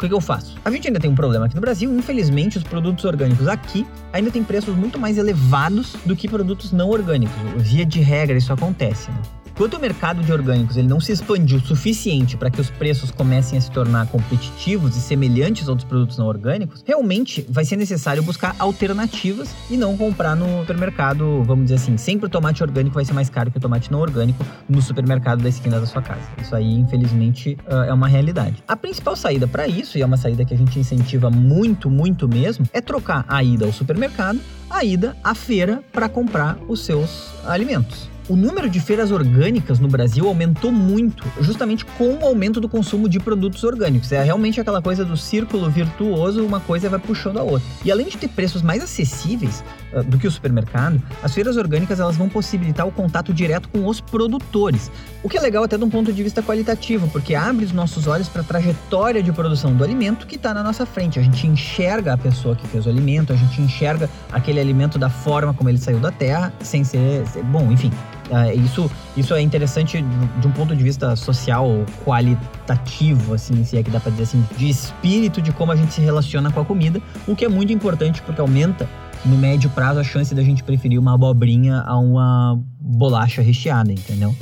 Que, 0.00 0.08
que 0.08 0.14
eu 0.14 0.20
faço? 0.20 0.56
A 0.64 0.70
gente 0.70 0.86
ainda 0.86 0.98
tem 0.98 1.10
um 1.10 1.14
problema 1.14 1.44
aqui 1.44 1.54
no 1.54 1.60
Brasil. 1.60 1.94
Infelizmente, 1.94 2.56
os 2.56 2.64
produtos 2.64 3.04
orgânicos 3.04 3.46
aqui 3.46 3.86
ainda 4.14 4.30
têm 4.30 4.42
preços 4.42 4.74
muito 4.74 4.98
mais 4.98 5.18
elevados 5.18 5.94
do 6.06 6.16
que 6.16 6.26
produtos 6.26 6.72
não 6.72 6.88
orgânicos. 6.88 7.36
Via 7.58 7.84
de 7.84 8.00
regra, 8.00 8.38
isso 8.38 8.50
acontece. 8.50 9.10
Né? 9.10 9.39
Enquanto 9.60 9.74
o 9.74 9.78
mercado 9.78 10.22
de 10.22 10.32
orgânicos 10.32 10.78
ele 10.78 10.88
não 10.88 10.98
se 10.98 11.12
expandiu 11.12 11.58
o 11.58 11.60
suficiente 11.60 12.34
para 12.34 12.48
que 12.48 12.62
os 12.62 12.70
preços 12.70 13.10
comecem 13.10 13.58
a 13.58 13.60
se 13.60 13.70
tornar 13.70 14.06
competitivos 14.06 14.96
e 14.96 15.02
semelhantes 15.02 15.68
a 15.68 15.72
outros 15.72 15.86
produtos 15.86 16.16
não 16.16 16.26
orgânicos, 16.26 16.82
realmente 16.86 17.44
vai 17.46 17.66
ser 17.66 17.76
necessário 17.76 18.22
buscar 18.22 18.56
alternativas 18.58 19.54
e 19.68 19.76
não 19.76 19.98
comprar 19.98 20.34
no 20.34 20.60
supermercado, 20.60 21.42
vamos 21.44 21.64
dizer 21.64 21.74
assim, 21.74 21.98
sempre 21.98 22.24
o 22.24 22.30
tomate 22.30 22.62
orgânico 22.62 22.94
vai 22.94 23.04
ser 23.04 23.12
mais 23.12 23.28
caro 23.28 23.50
que 23.50 23.58
o 23.58 23.60
tomate 23.60 23.92
não 23.92 24.00
orgânico 24.00 24.42
no 24.66 24.80
supermercado 24.80 25.42
da 25.42 25.50
esquina 25.50 25.78
da 25.78 25.84
sua 25.84 26.00
casa. 26.00 26.22
Isso 26.40 26.56
aí, 26.56 26.78
infelizmente, 26.78 27.58
ah, 27.68 27.84
é 27.86 27.92
uma 27.92 28.08
realidade. 28.08 28.64
A 28.66 28.74
principal 28.74 29.14
saída 29.14 29.46
para 29.46 29.68
isso, 29.68 29.98
e 29.98 30.00
é 30.00 30.06
uma 30.06 30.16
saída 30.16 30.42
que 30.42 30.54
a 30.54 30.56
gente 30.56 30.78
incentiva 30.78 31.30
muito, 31.30 31.90
muito 31.90 32.26
mesmo, 32.26 32.64
é 32.72 32.80
trocar 32.80 33.26
a 33.28 33.44
ida 33.44 33.66
ao 33.66 33.72
supermercado, 33.74 34.40
a 34.70 34.82
ida 34.82 35.14
à 35.22 35.34
feira 35.34 35.84
para 35.92 36.08
comprar 36.08 36.56
os 36.66 36.80
seus 36.80 37.34
alimentos 37.44 38.08
o 38.30 38.36
número 38.36 38.70
de 38.70 38.78
feiras 38.78 39.10
orgânicas 39.10 39.80
no 39.80 39.88
Brasil 39.88 40.28
aumentou 40.28 40.70
muito, 40.70 41.24
justamente 41.40 41.84
com 41.84 42.14
o 42.14 42.24
aumento 42.24 42.60
do 42.60 42.68
consumo 42.68 43.08
de 43.08 43.18
produtos 43.18 43.64
orgânicos. 43.64 44.12
É 44.12 44.22
realmente 44.22 44.60
aquela 44.60 44.80
coisa 44.80 45.04
do 45.04 45.16
círculo 45.16 45.68
virtuoso, 45.68 46.46
uma 46.46 46.60
coisa 46.60 46.88
vai 46.88 47.00
puxando 47.00 47.38
a 47.38 47.42
outra. 47.42 47.66
E 47.84 47.90
além 47.90 48.06
de 48.06 48.16
ter 48.16 48.28
preços 48.28 48.62
mais 48.62 48.84
acessíveis 48.84 49.64
uh, 49.92 50.04
do 50.04 50.16
que 50.16 50.28
o 50.28 50.30
supermercado, 50.30 51.02
as 51.20 51.34
feiras 51.34 51.56
orgânicas 51.56 51.98
elas 51.98 52.16
vão 52.16 52.28
possibilitar 52.28 52.86
o 52.86 52.92
contato 52.92 53.34
direto 53.34 53.68
com 53.68 53.84
os 53.84 54.00
produtores. 54.00 54.92
O 55.24 55.28
que 55.28 55.36
é 55.36 55.40
legal 55.40 55.64
até 55.64 55.76
de 55.76 55.82
um 55.82 55.90
ponto 55.90 56.12
de 56.12 56.22
vista 56.22 56.40
qualitativo, 56.40 57.08
porque 57.08 57.34
abre 57.34 57.64
os 57.64 57.72
nossos 57.72 58.06
olhos 58.06 58.28
para 58.28 58.42
a 58.42 58.44
trajetória 58.44 59.24
de 59.24 59.32
produção 59.32 59.74
do 59.74 59.82
alimento 59.82 60.24
que 60.28 60.36
está 60.36 60.54
na 60.54 60.62
nossa 60.62 60.86
frente. 60.86 61.18
A 61.18 61.22
gente 61.22 61.48
enxerga 61.48 62.12
a 62.12 62.16
pessoa 62.16 62.54
que 62.54 62.64
fez 62.68 62.86
o 62.86 62.90
alimento, 62.90 63.32
a 63.32 63.36
gente 63.36 63.60
enxerga 63.60 64.08
aquele 64.30 64.60
alimento 64.60 65.00
da 65.00 65.10
forma 65.10 65.52
como 65.52 65.68
ele 65.68 65.78
saiu 65.78 65.98
da 65.98 66.12
terra, 66.12 66.52
sem 66.60 66.84
ser, 66.84 67.26
ser 67.26 67.42
bom, 67.42 67.72
enfim. 67.72 67.90
Uh, 68.30 68.64
isso, 68.64 68.90
isso 69.16 69.34
é 69.34 69.40
interessante 69.40 70.00
de 70.40 70.46
um 70.46 70.52
ponto 70.52 70.74
de 70.76 70.84
vista 70.84 71.16
social, 71.16 71.84
qualitativo, 72.04 73.34
assim, 73.34 73.64
se 73.64 73.76
é 73.76 73.82
que 73.82 73.90
dá 73.90 73.98
para 73.98 74.12
dizer 74.12 74.22
assim, 74.22 74.44
de 74.56 74.68
espírito 74.68 75.42
de 75.42 75.50
como 75.52 75.72
a 75.72 75.76
gente 75.76 75.92
se 75.92 76.00
relaciona 76.00 76.50
com 76.52 76.60
a 76.60 76.64
comida, 76.64 77.02
o 77.26 77.34
que 77.34 77.44
é 77.44 77.48
muito 77.48 77.72
importante 77.72 78.22
porque 78.22 78.40
aumenta 78.40 78.88
no 79.24 79.36
médio 79.36 79.68
prazo 79.70 79.98
a 79.98 80.04
chance 80.04 80.34
da 80.34 80.42
gente 80.42 80.62
preferir 80.62 80.98
uma 80.98 81.14
abobrinha 81.14 81.80
a 81.80 81.98
uma 81.98 82.58
bolacha 82.80 83.42
recheada, 83.42 83.92
entendeu? 83.92 84.34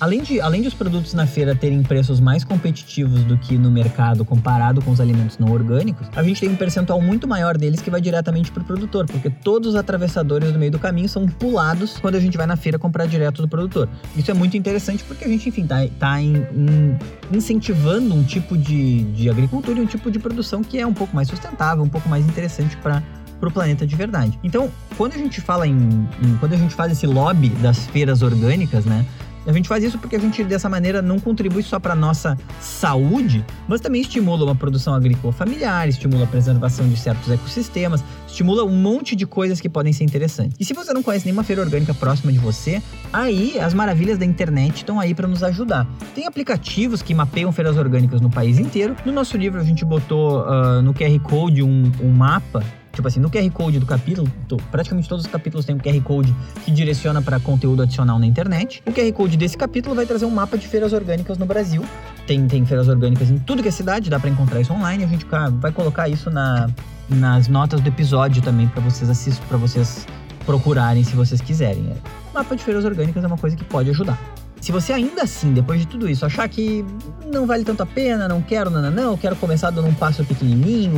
Além 0.00 0.22
de, 0.22 0.40
além 0.40 0.62
de 0.62 0.68
os 0.68 0.72
produtos 0.72 1.12
na 1.12 1.26
feira 1.26 1.54
terem 1.54 1.82
preços 1.82 2.20
mais 2.20 2.42
competitivos 2.42 3.22
do 3.24 3.36
que 3.36 3.58
no 3.58 3.70
mercado 3.70 4.24
comparado 4.24 4.80
com 4.80 4.90
os 4.90 5.00
alimentos 5.00 5.36
não 5.36 5.52
orgânicos, 5.52 6.08
a 6.16 6.22
gente 6.22 6.40
tem 6.40 6.48
um 6.48 6.56
percentual 6.56 7.02
muito 7.02 7.28
maior 7.28 7.58
deles 7.58 7.82
que 7.82 7.90
vai 7.90 8.00
diretamente 8.00 8.50
para 8.50 8.62
o 8.62 8.64
produtor, 8.64 9.04
porque 9.04 9.28
todos 9.28 9.70
os 9.70 9.74
atravessadores 9.74 10.52
do 10.52 10.58
meio 10.58 10.72
do 10.72 10.78
caminho 10.78 11.06
são 11.06 11.26
pulados 11.26 11.98
quando 11.98 12.14
a 12.14 12.20
gente 12.20 12.38
vai 12.38 12.46
na 12.46 12.56
feira 12.56 12.78
comprar 12.78 13.04
direto 13.06 13.42
do 13.42 13.48
produtor. 13.48 13.90
Isso 14.16 14.30
é 14.30 14.34
muito 14.34 14.56
interessante 14.56 15.04
porque 15.04 15.24
a 15.24 15.28
gente, 15.28 15.50
enfim, 15.50 15.64
está 15.64 15.86
tá 15.98 16.20
em, 16.20 16.36
em, 16.36 16.98
incentivando 17.30 18.14
um 18.14 18.24
tipo 18.24 18.56
de, 18.56 19.02
de 19.12 19.28
agricultura 19.28 19.78
e 19.78 19.82
um 19.82 19.86
tipo 19.86 20.10
de 20.10 20.18
produção 20.18 20.64
que 20.64 20.78
é 20.78 20.86
um 20.86 20.94
pouco 20.94 21.14
mais 21.14 21.28
sustentável, 21.28 21.84
um 21.84 21.88
pouco 21.88 22.08
mais 22.08 22.26
interessante 22.26 22.74
para 22.78 23.02
para 23.38 23.48
o 23.48 23.52
planeta 23.52 23.86
de 23.86 23.96
verdade. 23.96 24.38
Então, 24.44 24.70
quando 24.98 25.14
a 25.14 25.16
gente 25.16 25.40
fala 25.40 25.66
em, 25.66 25.72
em, 25.72 26.36
quando 26.38 26.52
a 26.52 26.56
gente 26.58 26.74
faz 26.74 26.92
esse 26.92 27.06
lobby 27.06 27.48
das 27.48 27.86
feiras 27.86 28.20
orgânicas, 28.20 28.84
né, 28.84 29.06
a 29.46 29.52
gente 29.52 29.68
faz 29.68 29.82
isso 29.82 29.98
porque 29.98 30.16
a 30.16 30.18
gente 30.18 30.42
dessa 30.44 30.68
maneira 30.68 31.00
não 31.00 31.18
contribui 31.18 31.62
só 31.62 31.78
para 31.78 31.94
nossa 31.94 32.36
saúde, 32.60 33.44
mas 33.66 33.80
também 33.80 34.02
estimula 34.02 34.44
uma 34.44 34.54
produção 34.54 34.94
agrícola 34.94 35.32
familiar, 35.32 35.88
estimula 35.88 36.24
a 36.24 36.26
preservação 36.26 36.88
de 36.88 36.96
certos 36.96 37.30
ecossistemas, 37.30 38.02
estimula 38.26 38.64
um 38.64 38.74
monte 38.76 39.16
de 39.16 39.26
coisas 39.26 39.60
que 39.60 39.68
podem 39.68 39.92
ser 39.92 40.04
interessantes. 40.04 40.56
E 40.58 40.64
se 40.64 40.74
você 40.74 40.92
não 40.92 41.02
conhece 41.02 41.24
nenhuma 41.24 41.42
feira 41.42 41.62
orgânica 41.62 41.94
próxima 41.94 42.32
de 42.32 42.38
você, 42.38 42.82
aí 43.12 43.58
as 43.58 43.74
maravilhas 43.74 44.18
da 44.18 44.24
internet 44.24 44.76
estão 44.76 45.00
aí 45.00 45.14
para 45.14 45.26
nos 45.26 45.42
ajudar. 45.42 45.86
Tem 46.14 46.26
aplicativos 46.26 47.02
que 47.02 47.14
mapeiam 47.14 47.50
feiras 47.52 47.76
orgânicas 47.76 48.20
no 48.20 48.30
país 48.30 48.58
inteiro. 48.58 48.96
No 49.04 49.12
nosso 49.12 49.36
livro 49.36 49.60
a 49.60 49.64
gente 49.64 49.84
botou 49.84 50.42
uh, 50.42 50.82
no 50.82 50.92
QR 50.94 51.18
Code 51.20 51.62
um, 51.62 51.90
um 52.00 52.10
mapa 52.10 52.62
Tipo 53.00 53.08
assim, 53.08 53.18
no 53.20 53.30
QR 53.30 53.50
Code 53.50 53.78
do 53.78 53.86
capítulo, 53.86 54.30
praticamente 54.70 55.08
todos 55.08 55.24
os 55.24 55.30
capítulos 55.30 55.64
têm 55.64 55.74
um 55.74 55.78
QR 55.78 55.98
Code 56.02 56.36
que 56.66 56.70
direciona 56.70 57.22
para 57.22 57.40
conteúdo 57.40 57.80
adicional 57.80 58.18
na 58.18 58.26
internet. 58.26 58.82
O 58.86 58.92
QR 58.92 59.10
Code 59.14 59.38
desse 59.38 59.56
capítulo 59.56 59.94
vai 59.94 60.04
trazer 60.04 60.26
um 60.26 60.30
mapa 60.30 60.58
de 60.58 60.68
feiras 60.68 60.92
orgânicas 60.92 61.38
no 61.38 61.46
Brasil. 61.46 61.82
Tem, 62.26 62.46
tem 62.46 62.66
feiras 62.66 62.88
orgânicas 62.88 63.30
em 63.30 63.38
tudo 63.38 63.62
que 63.62 63.68
é 63.68 63.70
cidade, 63.70 64.10
dá 64.10 64.20
para 64.20 64.28
encontrar 64.28 64.60
isso 64.60 64.70
online. 64.74 65.02
A 65.02 65.06
gente 65.06 65.24
vai 65.52 65.72
colocar 65.72 66.10
isso 66.10 66.30
na, 66.30 66.68
nas 67.08 67.48
notas 67.48 67.80
do 67.80 67.88
episódio 67.88 68.42
também 68.42 68.68
para 68.68 68.82
vocês 68.82 69.08
assistir, 69.08 69.40
para 69.46 69.56
vocês 69.56 70.06
procurarem 70.44 71.02
se 71.02 71.16
vocês 71.16 71.40
quiserem. 71.40 71.82
O 72.30 72.34
mapa 72.34 72.54
de 72.54 72.62
feiras 72.62 72.84
orgânicas 72.84 73.24
é 73.24 73.26
uma 73.26 73.38
coisa 73.38 73.56
que 73.56 73.64
pode 73.64 73.88
ajudar. 73.88 74.18
Se 74.60 74.72
você 74.72 74.92
ainda 74.92 75.22
assim, 75.22 75.54
depois 75.54 75.80
de 75.80 75.86
tudo 75.86 76.08
isso, 76.08 76.24
achar 76.26 76.46
que 76.48 76.84
não 77.32 77.46
vale 77.46 77.64
tanto 77.64 77.82
a 77.82 77.86
pena, 77.86 78.28
não 78.28 78.42
quero, 78.42 78.68
não, 78.70 78.90
não, 78.90 79.16
quero 79.16 79.34
começar 79.36 79.70
dando 79.70 79.88
um 79.88 79.94
passo 79.94 80.22
pequenininho, 80.24 80.92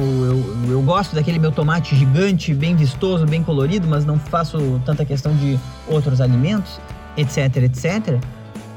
eu, 0.66 0.72
eu 0.72 0.82
gosto 0.82 1.14
daquele 1.14 1.38
meu 1.38 1.52
tomate 1.52 1.94
gigante, 1.94 2.52
bem 2.52 2.74
vistoso, 2.74 3.24
bem 3.24 3.42
colorido, 3.42 3.86
mas 3.86 4.04
não 4.04 4.18
faço 4.18 4.80
tanta 4.84 5.04
questão 5.04 5.34
de 5.36 5.58
outros 5.86 6.20
alimentos, 6.20 6.80
etc, 7.16 7.56
etc. 7.58 8.20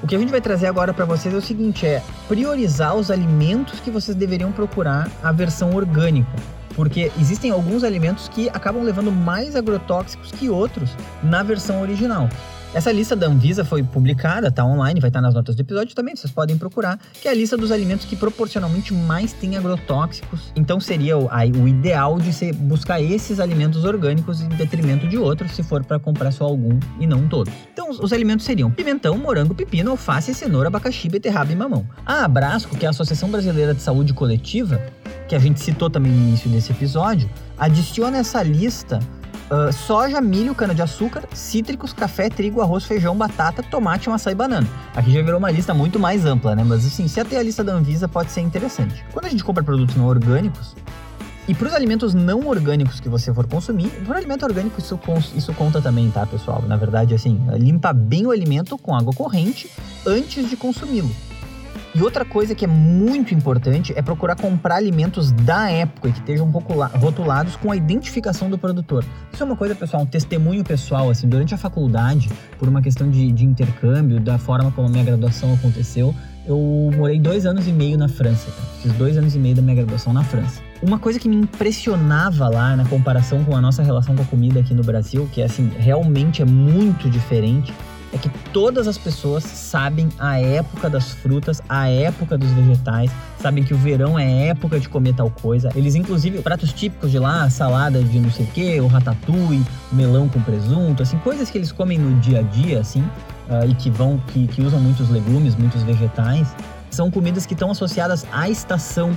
O 0.04 0.08
que 0.08 0.16
a 0.16 0.20
gente 0.20 0.30
vai 0.30 0.42
trazer 0.42 0.68
agora 0.68 0.94
para 0.94 1.06
vocês 1.06 1.34
é 1.34 1.38
o 1.38 1.42
seguinte, 1.42 1.84
é 1.86 2.04
priorizar 2.28 2.96
os 2.96 3.10
alimentos 3.10 3.80
que 3.80 3.90
vocês 3.90 4.16
deveriam 4.16 4.52
procurar 4.52 5.10
a 5.24 5.32
versão 5.32 5.74
orgânica 5.74 6.30
porque 6.76 7.10
existem 7.18 7.52
alguns 7.52 7.84
alimentos 7.84 8.28
que 8.28 8.50
acabam 8.50 8.84
levando 8.84 9.12
mais 9.12 9.56
agrotóxicos 9.56 10.32
que 10.32 10.50
outros 10.50 10.90
na 11.24 11.42
versão 11.42 11.82
original. 11.82 12.30
Essa 12.76 12.92
lista 12.92 13.16
da 13.16 13.28
Anvisa 13.28 13.64
foi 13.64 13.82
publicada, 13.82 14.52
tá 14.52 14.66
online, 14.66 15.00
vai 15.00 15.10
estar 15.10 15.22
nas 15.22 15.34
notas 15.34 15.56
do 15.56 15.62
episódio 15.62 15.96
também, 15.96 16.14
vocês 16.14 16.30
podem 16.30 16.58
procurar, 16.58 17.00
que 17.14 17.26
é 17.26 17.32
a 17.32 17.34
lista 17.34 17.56
dos 17.56 17.72
alimentos 17.72 18.06
que 18.06 18.18
proporcionalmente 18.18 18.94
mais 18.94 19.32
têm 19.32 19.56
agrotóxicos. 19.56 20.52
Então 20.58 20.78
seria 20.78 21.18
o, 21.18 21.30
o 21.30 21.68
ideal 21.70 22.20
de 22.20 22.34
ser 22.34 22.54
buscar 22.54 23.02
esses 23.02 23.40
alimentos 23.40 23.86
orgânicos 23.86 24.42
em 24.42 24.50
detrimento 24.50 25.08
de 25.08 25.18
outros, 25.18 25.54
se 25.54 25.64
for 25.64 25.86
para 25.86 25.98
comprar 26.00 26.34
só 26.34 26.44
algum 26.44 26.78
e 27.00 27.08
não 27.08 27.30
todos. 27.30 27.54
Então 27.72 27.90
os, 27.90 27.98
os 27.98 28.12
alimentos 28.12 28.46
seriam 28.46 28.70
pimentão, 28.70 29.18
morango, 29.18 29.56
pepino, 29.56 29.92
alface, 29.92 30.34
cenoura, 30.34 30.68
abacaxi, 30.68 31.08
beterraba 31.08 31.54
e 31.54 31.56
mamão. 31.56 31.88
A 32.06 32.26
Abrasco, 32.26 32.76
que 32.76 32.84
é 32.84 32.90
a 32.90 32.92
Associação 32.92 33.30
Brasileira 33.32 33.74
de 33.74 33.82
Saúde 33.82 34.14
Coletiva, 34.14 34.82
que 35.30 35.36
a 35.36 35.40
gente 35.40 35.62
citou 35.62 35.90
também 35.90 36.12
no 36.12 36.28
início 36.28 36.50
desse 36.50 36.74
episódio, 36.74 37.30
adiciona 37.58 38.18
essa 38.18 38.44
lista 38.44 39.00
uh, 39.52 39.72
soja, 39.72 40.22
milho, 40.22 40.56
cana-de-açúcar, 40.56 41.24
cítricos, 41.34 41.94
café, 41.94 42.30
trigo, 42.30 42.62
arroz, 42.62 42.86
feijão, 42.86 43.16
batata, 43.16 43.64
tomate, 43.64 44.10
maçã 44.10 44.32
e 44.32 44.36
banana. 44.36 44.68
Aqui 44.96 45.12
já 45.12 45.22
virou 45.22 45.40
uma 45.40 45.52
lista 45.52 45.74
muito 45.74 46.00
mais 46.00 46.26
ampla, 46.26 46.56
né? 46.56 46.64
Mas 46.64 46.86
assim, 46.86 47.08
se 47.08 47.20
até 47.20 47.38
a 47.38 47.44
lista 47.44 47.64
da 47.64 47.74
Anvisa 47.74 48.08
pode 48.08 48.32
ser 48.32 48.42
interessante. 48.42 49.06
Quando 49.12 49.26
a 49.26 49.30
gente 49.30 49.44
compra 49.44 49.64
produtos 49.64 49.96
não 49.96 50.06
orgânicos, 50.06 50.76
e 51.48 51.54
para 51.54 51.68
os 51.68 51.74
alimentos 51.76 52.14
não 52.14 52.48
orgânicos 52.48 53.00
que 53.00 53.08
você 53.08 53.32
for 53.32 53.46
consumir, 53.46 53.90
para 53.90 54.16
o 54.16 54.18
alimento 54.18 54.44
orgânico 54.44 54.80
isso, 54.80 55.00
isso 55.36 55.54
conta 55.54 55.80
também, 55.80 56.10
tá, 56.10 56.26
pessoal? 56.26 56.64
Na 56.68 56.76
verdade, 56.76 57.14
assim, 57.14 57.40
limpa 57.54 57.94
bem 57.94 58.26
o 58.26 58.32
alimento 58.32 58.78
com 58.78 58.96
água 58.96 59.14
corrente 59.14 59.70
antes 60.08 60.50
de 60.50 60.58
consumi-lo. 60.58 61.12
E 61.96 62.02
outra 62.02 62.26
coisa 62.26 62.54
que 62.54 62.66
é 62.66 62.68
muito 62.68 63.34
importante 63.34 63.94
é 63.96 64.02
procurar 64.02 64.36
comprar 64.36 64.76
alimentos 64.76 65.32
da 65.32 65.72
época 65.72 66.12
que 66.12 66.20
estejam 66.20 66.50
rotulados 66.50 67.56
com 67.56 67.72
a 67.72 67.76
identificação 67.78 68.50
do 68.50 68.58
produtor. 68.58 69.06
Isso 69.32 69.42
é 69.42 69.46
uma 69.46 69.56
coisa, 69.56 69.74
pessoal, 69.74 70.04
um 70.04 70.06
testemunho 70.06 70.62
pessoal, 70.62 71.10
assim, 71.10 71.26
durante 71.26 71.54
a 71.54 71.58
faculdade, 71.58 72.30
por 72.60 72.68
uma 72.68 72.82
questão 72.82 73.10
de, 73.10 73.32
de 73.32 73.46
intercâmbio, 73.46 74.20
da 74.20 74.38
forma 74.38 74.74
como 74.74 74.90
a 74.90 74.92
minha 74.92 75.06
graduação 75.06 75.54
aconteceu, 75.54 76.14
eu 76.46 76.92
morei 76.98 77.18
dois 77.18 77.46
anos 77.46 77.66
e 77.66 77.72
meio 77.72 77.98
na 77.98 78.10
França. 78.10 78.52
Tá? 78.52 78.64
Fiz 78.82 78.92
dois 78.94 79.18
anos 79.18 79.34
e 79.34 79.40
meio 79.40 79.56
da 79.56 79.62
minha 79.62 79.76
graduação 79.76 80.12
na 80.12 80.24
França. 80.24 80.62
Uma 80.84 81.00
coisa 81.00 81.18
que 81.18 81.30
me 81.30 81.38
impressionava 81.38 82.50
lá 82.50 82.76
na 82.76 82.84
comparação 82.84 83.42
com 83.46 83.56
a 83.56 83.62
nossa 83.62 83.82
relação 83.82 84.18
com 84.18 84.22
a 84.22 84.26
comida 84.26 84.60
aqui 84.60 84.74
no 84.74 84.84
Brasil, 84.84 85.30
que 85.32 85.42
é 85.42 85.46
assim, 85.46 85.72
realmente 85.78 86.42
é 86.42 86.46
muito 86.46 87.10
diferente, 87.10 87.74
é 88.16 88.18
que 88.18 88.30
todas 88.54 88.88
as 88.88 88.98
pessoas 88.98 89.44
sabem 89.44 90.08
a 90.18 90.40
época 90.40 90.90
das 90.90 91.12
frutas, 91.12 91.62
a 91.68 91.90
época 91.90 92.38
dos 92.38 92.50
vegetais, 92.52 93.12
sabem 93.42 93.62
que 93.62 93.74
o 93.74 93.78
verão 93.78 94.18
é 94.18 94.48
época 94.48 94.80
de 94.80 94.88
comer 94.88 95.14
tal 95.14 95.30
coisa. 95.30 95.70
Eles, 95.76 95.96
inclusive, 95.96 96.42
pratos 96.42 96.72
típicos 96.72 97.12
de 97.12 97.20
lá, 97.20 97.50
salada 97.50 98.02
de 98.02 98.18
não 98.18 98.32
sei 98.32 98.46
o 98.46 98.48
que, 98.52 98.80
o 98.80 98.88
ratatouille, 98.88 99.66
melão 99.92 100.30
com 100.30 100.42
presunto, 100.42 101.04
assim, 101.04 101.18
coisas 101.18 101.50
que 101.50 101.58
eles 101.58 101.74
comem 101.74 101.98
no 101.98 102.18
dia 102.22 102.40
a 102.40 102.42
dia, 102.42 102.80
assim, 102.80 103.02
uh, 103.02 103.70
e 103.70 103.76
que 103.76 103.90
vão, 103.90 104.18
que, 104.28 104.48
que 104.48 104.62
usam 104.62 104.80
muitos 104.80 105.10
legumes, 105.10 105.54
muitos 105.54 105.84
vegetais, 105.84 106.48
são 106.90 107.12
comidas 107.12 107.46
que 107.46 107.54
estão 107.54 107.70
associadas 107.70 108.26
à 108.32 108.50
estação 108.50 109.12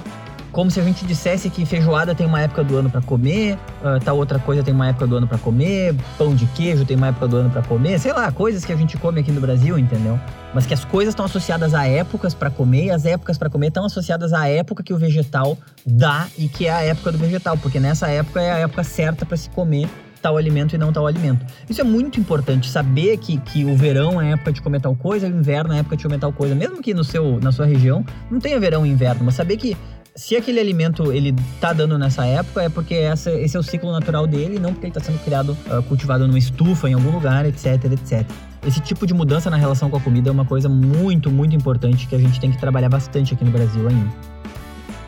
como 0.59 0.73
se 0.73 0.81
a 0.81 0.83
gente 0.83 1.07
dissesse 1.07 1.49
que 1.51 1.65
feijoada 1.65 2.17
tem 2.17 2.27
uma 2.27 2.41
época 2.41 2.65
do 2.65 2.77
ano 2.77 2.91
para 2.91 3.01
comer, 3.01 3.55
uh, 3.81 4.01
tal 4.05 4.17
outra 4.17 4.41
coisa 4.41 4.61
tem 4.61 4.75
uma 4.75 4.89
época 4.89 5.07
do 5.07 5.15
ano 5.15 5.29
para 5.29 5.39
comer, 5.39 5.95
pão 6.19 6.35
de 6.35 6.47
queijo 6.47 6.85
tem 6.85 6.97
uma 6.97 7.07
época 7.07 7.29
do 7.29 7.37
ano 7.37 7.49
para 7.49 7.63
comer, 7.63 8.01
sei 8.01 8.13
lá, 8.13 8.33
coisas 8.33 8.65
que 8.65 8.73
a 8.73 8.77
gente 8.77 8.97
come 8.97 9.21
aqui 9.21 9.31
no 9.31 9.41
Brasil, 9.41 9.79
entendeu? 9.79 10.19
Mas 10.53 10.67
que 10.67 10.75
as 10.75 10.85
coisas 10.85 11.13
estão 11.13 11.27
associadas 11.27 11.75
a 11.75 11.87
épocas 11.87 12.35
para 12.35 12.51
comer 12.51 12.87
e 12.87 12.91
as 12.91 13.07
épocas 13.07 13.39
para 13.39 13.49
comer 13.49 13.69
estão 13.69 13.85
associadas 13.85 14.33
à 14.33 14.49
época 14.49 14.83
que 14.83 14.93
o 14.93 14.99
vegetal 14.99 15.57
dá 15.87 16.27
e 16.37 16.49
que 16.49 16.67
é 16.67 16.73
a 16.73 16.83
época 16.83 17.13
do 17.13 17.19
vegetal, 17.19 17.57
porque 17.57 17.79
nessa 17.79 18.09
época 18.09 18.43
é 18.43 18.51
a 18.51 18.59
época 18.59 18.83
certa 18.83 19.25
para 19.25 19.37
se 19.37 19.49
comer 19.51 19.89
tal 20.21 20.37
alimento 20.37 20.75
e 20.75 20.79
não 20.79 20.93
tal 20.93 21.07
alimento. 21.07 21.47
Isso 21.69 21.81
é 21.81 21.85
muito 21.85 22.19
importante, 22.19 22.69
saber 22.69 23.17
que, 23.19 23.39
que 23.39 23.65
o 23.65 23.77
verão 23.77 24.21
é 24.21 24.33
época 24.33 24.53
de 24.53 24.61
comer 24.61 24.81
tal 24.81 24.95
coisa, 24.95 25.27
o 25.27 25.31
inverno 25.31 25.73
é 25.73 25.79
época 25.79 25.97
de 25.97 26.03
comer 26.03 26.19
tal 26.19 26.33
coisa. 26.33 26.55
Mesmo 26.55 26.83
que 26.83 26.93
no 26.93 27.05
seu, 27.05 27.39
na 27.41 27.53
sua 27.53 27.67
região 27.67 28.05
não 28.31 28.41
tenha 28.41 28.59
verão 28.59 28.85
e 28.85 28.91
inverno, 28.91 29.25
mas 29.25 29.35
saber 29.35 29.57
que 29.57 29.77
se 30.19 30.35
aquele 30.35 30.59
alimento 30.59 31.13
ele 31.13 31.33
tá 31.61 31.73
dando 31.73 31.97
nessa 31.97 32.27
época, 32.27 32.65
é 32.65 32.69
porque 32.69 32.95
essa, 32.95 33.31
esse 33.31 33.57
é 33.57 33.61
o 33.61 33.63
ciclo 33.63 33.93
natural 33.93 34.27
dele, 34.27 34.59
não 34.59 34.73
porque 34.73 34.87
ele 34.87 34.91
está 34.91 35.01
sendo 35.01 35.23
criado, 35.23 35.57
uh, 35.71 35.81
cultivado 35.85 36.27
numa 36.27 36.39
estufa 36.39 36.91
em 36.91 36.95
algum 36.95 37.13
lugar, 37.13 37.47
etc, 37.47 37.85
etc. 37.85 38.27
Esse 38.67 38.81
tipo 38.81 39.07
de 39.07 39.15
mudança 39.15 39.49
na 39.49 39.57
relação 39.57 39.89
com 39.89 39.97
a 39.97 40.01
comida 40.01 40.29
é 40.29 40.33
uma 40.33 40.45
coisa 40.45 40.69
muito, 40.69 41.31
muito 41.31 41.55
importante 41.55 42.09
que 42.09 42.17
a 42.17 42.19
gente 42.19 42.41
tem 42.41 42.51
que 42.51 42.59
trabalhar 42.59 42.89
bastante 42.89 43.33
aqui 43.33 43.45
no 43.45 43.53
Brasil 43.53 43.87
ainda. 43.87 44.11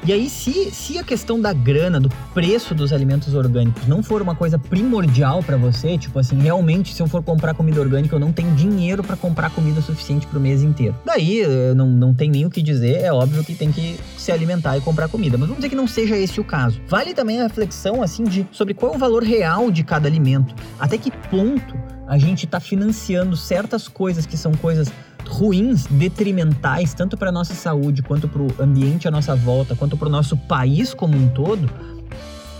E 0.03 0.13
aí, 0.13 0.31
se, 0.31 0.71
se 0.71 0.99
a 0.99 1.05
questão 1.05 1.39
da 1.39 1.53
grana, 1.53 2.01
do 2.01 2.09
preço 2.33 2.75
dos 2.75 2.91
alimentos 2.91 3.35
orgânicos 3.35 3.87
não 3.87 4.03
for 4.03 4.23
uma 4.23 4.35
coisa 4.35 4.59
primordial 4.59 5.43
para 5.43 5.59
você, 5.59 5.99
tipo 5.99 6.19
assim, 6.19 6.39
realmente, 6.39 6.95
se 6.95 7.03
eu 7.03 7.07
for 7.07 7.23
comprar 7.23 7.53
comida 7.55 7.81
orgânica, 7.81 8.15
eu 8.15 8.21
não 8.21 8.33
tenho 8.33 8.55
dinheiro 8.55 9.05
para 9.05 9.15
comprar 9.15 9.51
comida 9.51 9.81
suficiente 9.83 10.27
pro 10.27 10.41
mês 10.41 10.63
inteiro. 10.63 10.97
Daí, 11.05 11.43
eh, 11.43 11.75
não, 11.75 11.87
não 11.87 12.15
tem 12.15 12.31
nem 12.31 12.47
o 12.47 12.51
que 12.51 12.63
dizer, 12.63 13.03
é 13.03 13.13
óbvio 13.13 13.45
que 13.45 13.55
tem 13.55 13.71
que 13.71 14.01
se 14.17 14.33
alimentar 14.33 14.79
e 14.79 14.81
comprar 14.81 15.09
comida. 15.09 15.37
Mas 15.37 15.49
vamos 15.49 15.59
dizer 15.59 15.69
que 15.69 15.77
não 15.77 15.87
seja 15.87 16.17
esse 16.17 16.41
o 16.41 16.45
caso. 16.45 16.81
Vale 16.89 17.13
também 17.13 17.39
a 17.39 17.43
reflexão, 17.43 18.03
assim, 18.03 18.25
de 18.25 18.47
sobre 18.53 18.73
qual 18.73 18.95
é 18.95 18.97
o 18.97 18.99
valor 18.99 19.23
real 19.23 19.71
de 19.71 19.85
cada 19.85 20.09
alimento. 20.09 20.55
Até 20.79 20.97
que 20.97 21.11
ponto 21.11 21.75
a 22.11 22.19
gente 22.19 22.45
está 22.45 22.59
financiando 22.59 23.37
certas 23.37 23.87
coisas 23.87 24.27
que 24.27 24.37
são 24.37 24.51
coisas 24.53 24.91
ruins, 25.29 25.87
detrimentais, 25.87 26.95
tanto 26.95 27.17
para 27.17 27.31
nossa 27.31 27.55
saúde, 27.55 28.03
quanto 28.03 28.29
para 28.29 28.43
o 28.43 28.49
ambiente 28.59 29.07
à 29.07 29.11
nossa 29.11 29.35
volta, 29.35 29.75
quanto 29.75 29.97
para 29.97 30.09
o 30.09 30.11
nosso 30.11 30.37
país 30.37 30.95
como 30.95 31.17
um 31.17 31.29
todo, 31.29 31.71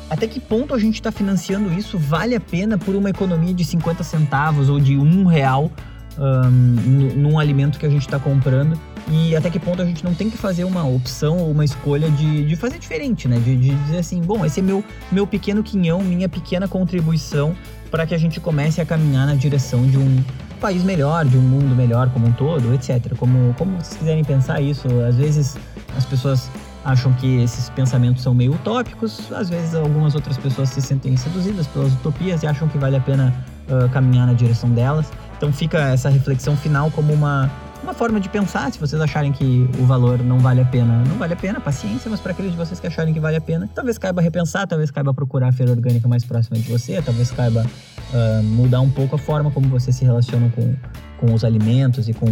até 0.09 0.27
que 0.27 0.41
ponto 0.41 0.75
a 0.75 0.79
gente 0.79 0.97
está 0.97 1.13
financiando 1.13 1.73
isso? 1.73 1.97
Vale 1.97 2.35
a 2.35 2.41
pena 2.41 2.77
por 2.77 2.97
uma 2.97 3.11
economia 3.11 3.55
de 3.55 3.65
50 3.65 4.03
centavos 4.03 4.69
ou 4.69 4.81
de 4.81 4.97
um 4.97 5.25
real 5.25 5.71
um, 6.19 7.17
num 7.17 7.39
alimento 7.39 7.79
que 7.79 7.87
a 7.87 7.89
gente 7.89 8.03
está 8.03 8.19
comprando? 8.19 8.79
E 9.09 9.35
até 9.35 9.49
que 9.49 9.59
ponto 9.59 9.81
a 9.81 9.85
gente 9.85 10.05
não 10.05 10.13
tem 10.13 10.29
que 10.29 10.37
fazer 10.37 10.65
uma 10.65 10.85
opção 10.85 11.39
ou 11.39 11.51
uma 11.51 11.65
escolha 11.65 12.11
de, 12.11 12.45
de 12.45 12.57
fazer 12.57 12.79
diferente, 12.79 13.29
né? 13.29 13.39
De, 13.39 13.57
de 13.57 13.71
dizer 13.71 13.99
assim, 13.99 14.21
bom, 14.21 14.45
esse 14.45 14.61
é 14.61 14.63
meu, 14.63 14.85
meu 15.11 15.27
pequeno 15.27 15.63
quinhão, 15.63 16.03
minha 16.03 16.29
pequena 16.29 16.69
contribuição 16.69 17.57
para 17.91 18.07
que 18.07 18.15
a 18.15 18.19
gente 18.19 18.41
comece 18.41 18.81
a 18.81 18.87
caminhar 18.87 19.27
na 19.27 19.35
direção 19.35 19.87
de 19.87 19.99
um, 19.99 20.23
país 20.61 20.85
melhor, 20.85 21.25
de 21.25 21.37
um 21.37 21.41
mundo 21.41 21.75
melhor 21.75 22.11
como 22.11 22.27
um 22.27 22.33
todo, 22.33 22.73
etc. 22.75 23.17
Como, 23.17 23.55
como 23.55 23.73
vocês 23.79 23.97
quiserem 23.97 24.23
pensar 24.23 24.61
isso, 24.61 24.87
às 25.01 25.17
vezes 25.17 25.57
as 25.97 26.05
pessoas 26.05 26.51
acham 26.85 27.13
que 27.15 27.43
esses 27.43 27.69
pensamentos 27.71 28.23
são 28.23 28.35
meio 28.35 28.55
utópicos, 28.55 29.33
às 29.33 29.49
vezes 29.49 29.75
algumas 29.75 30.15
outras 30.15 30.39
pessoas 30.39 30.69
se 30.69 30.81
sentem 30.81 31.17
seduzidas 31.17 31.67
pelas 31.67 31.93
utopias 31.95 32.43
e 32.43 32.47
acham 32.47 32.69
que 32.69 32.79
vale 32.79 32.97
a 32.97 33.01
pena 33.01 33.35
uh, 33.69 33.89
caminhar 33.89 34.27
na 34.27 34.35
direção 34.35 34.71
delas. 34.71 35.11
Então 35.37 35.53
fica 35.53 35.79
essa 35.79 36.09
reflexão 36.09 36.57
final 36.57 36.91
como 36.91 37.13
uma, 37.13 37.51
uma 37.83 37.95
forma 37.95 38.21
de 38.21 38.29
pensar, 38.29 38.71
se 38.73 38.79
vocês 38.79 39.01
acharem 39.01 39.33
que 39.33 39.69
o 39.79 39.85
valor 39.85 40.19
não 40.23 40.39
vale 40.39 40.61
a 40.61 40.65
pena, 40.65 41.03
não 41.09 41.17
vale 41.17 41.33
a 41.33 41.37
pena, 41.37 41.61
paciência, 41.61 42.11
mas 42.11 42.21
para 42.21 42.33
aqueles 42.33 42.53
de 42.53 42.57
vocês 42.57 42.79
que 42.79 42.87
acharem 42.87 43.13
que 43.13 43.21
vale 43.21 43.37
a 43.37 43.41
pena, 43.41 43.69
talvez 43.75 43.99
caiba 43.99 44.21
repensar, 44.21 44.67
talvez 44.67 44.91
caiba 44.91 45.13
procurar 45.15 45.49
a 45.49 45.53
feira 45.53 45.73
orgânica 45.73 46.07
mais 46.07 46.25
próxima 46.25 46.59
de 46.59 46.71
você, 46.71 47.01
talvez 47.03 47.31
caiba 47.31 47.65
uh, 47.65 48.43
mudar 48.43 48.81
um 48.81 48.91
pouco 48.91 49.17
a 49.17 49.19
forma 49.19 49.51
como 49.51 49.69
você 49.69 49.93
se 49.93 50.05
relaciona 50.05 50.51
com, 50.51 50.75
com 51.19 51.35
os 51.35 51.45
alimentos 51.45 52.09
e 52.09 52.13
com 52.13 52.27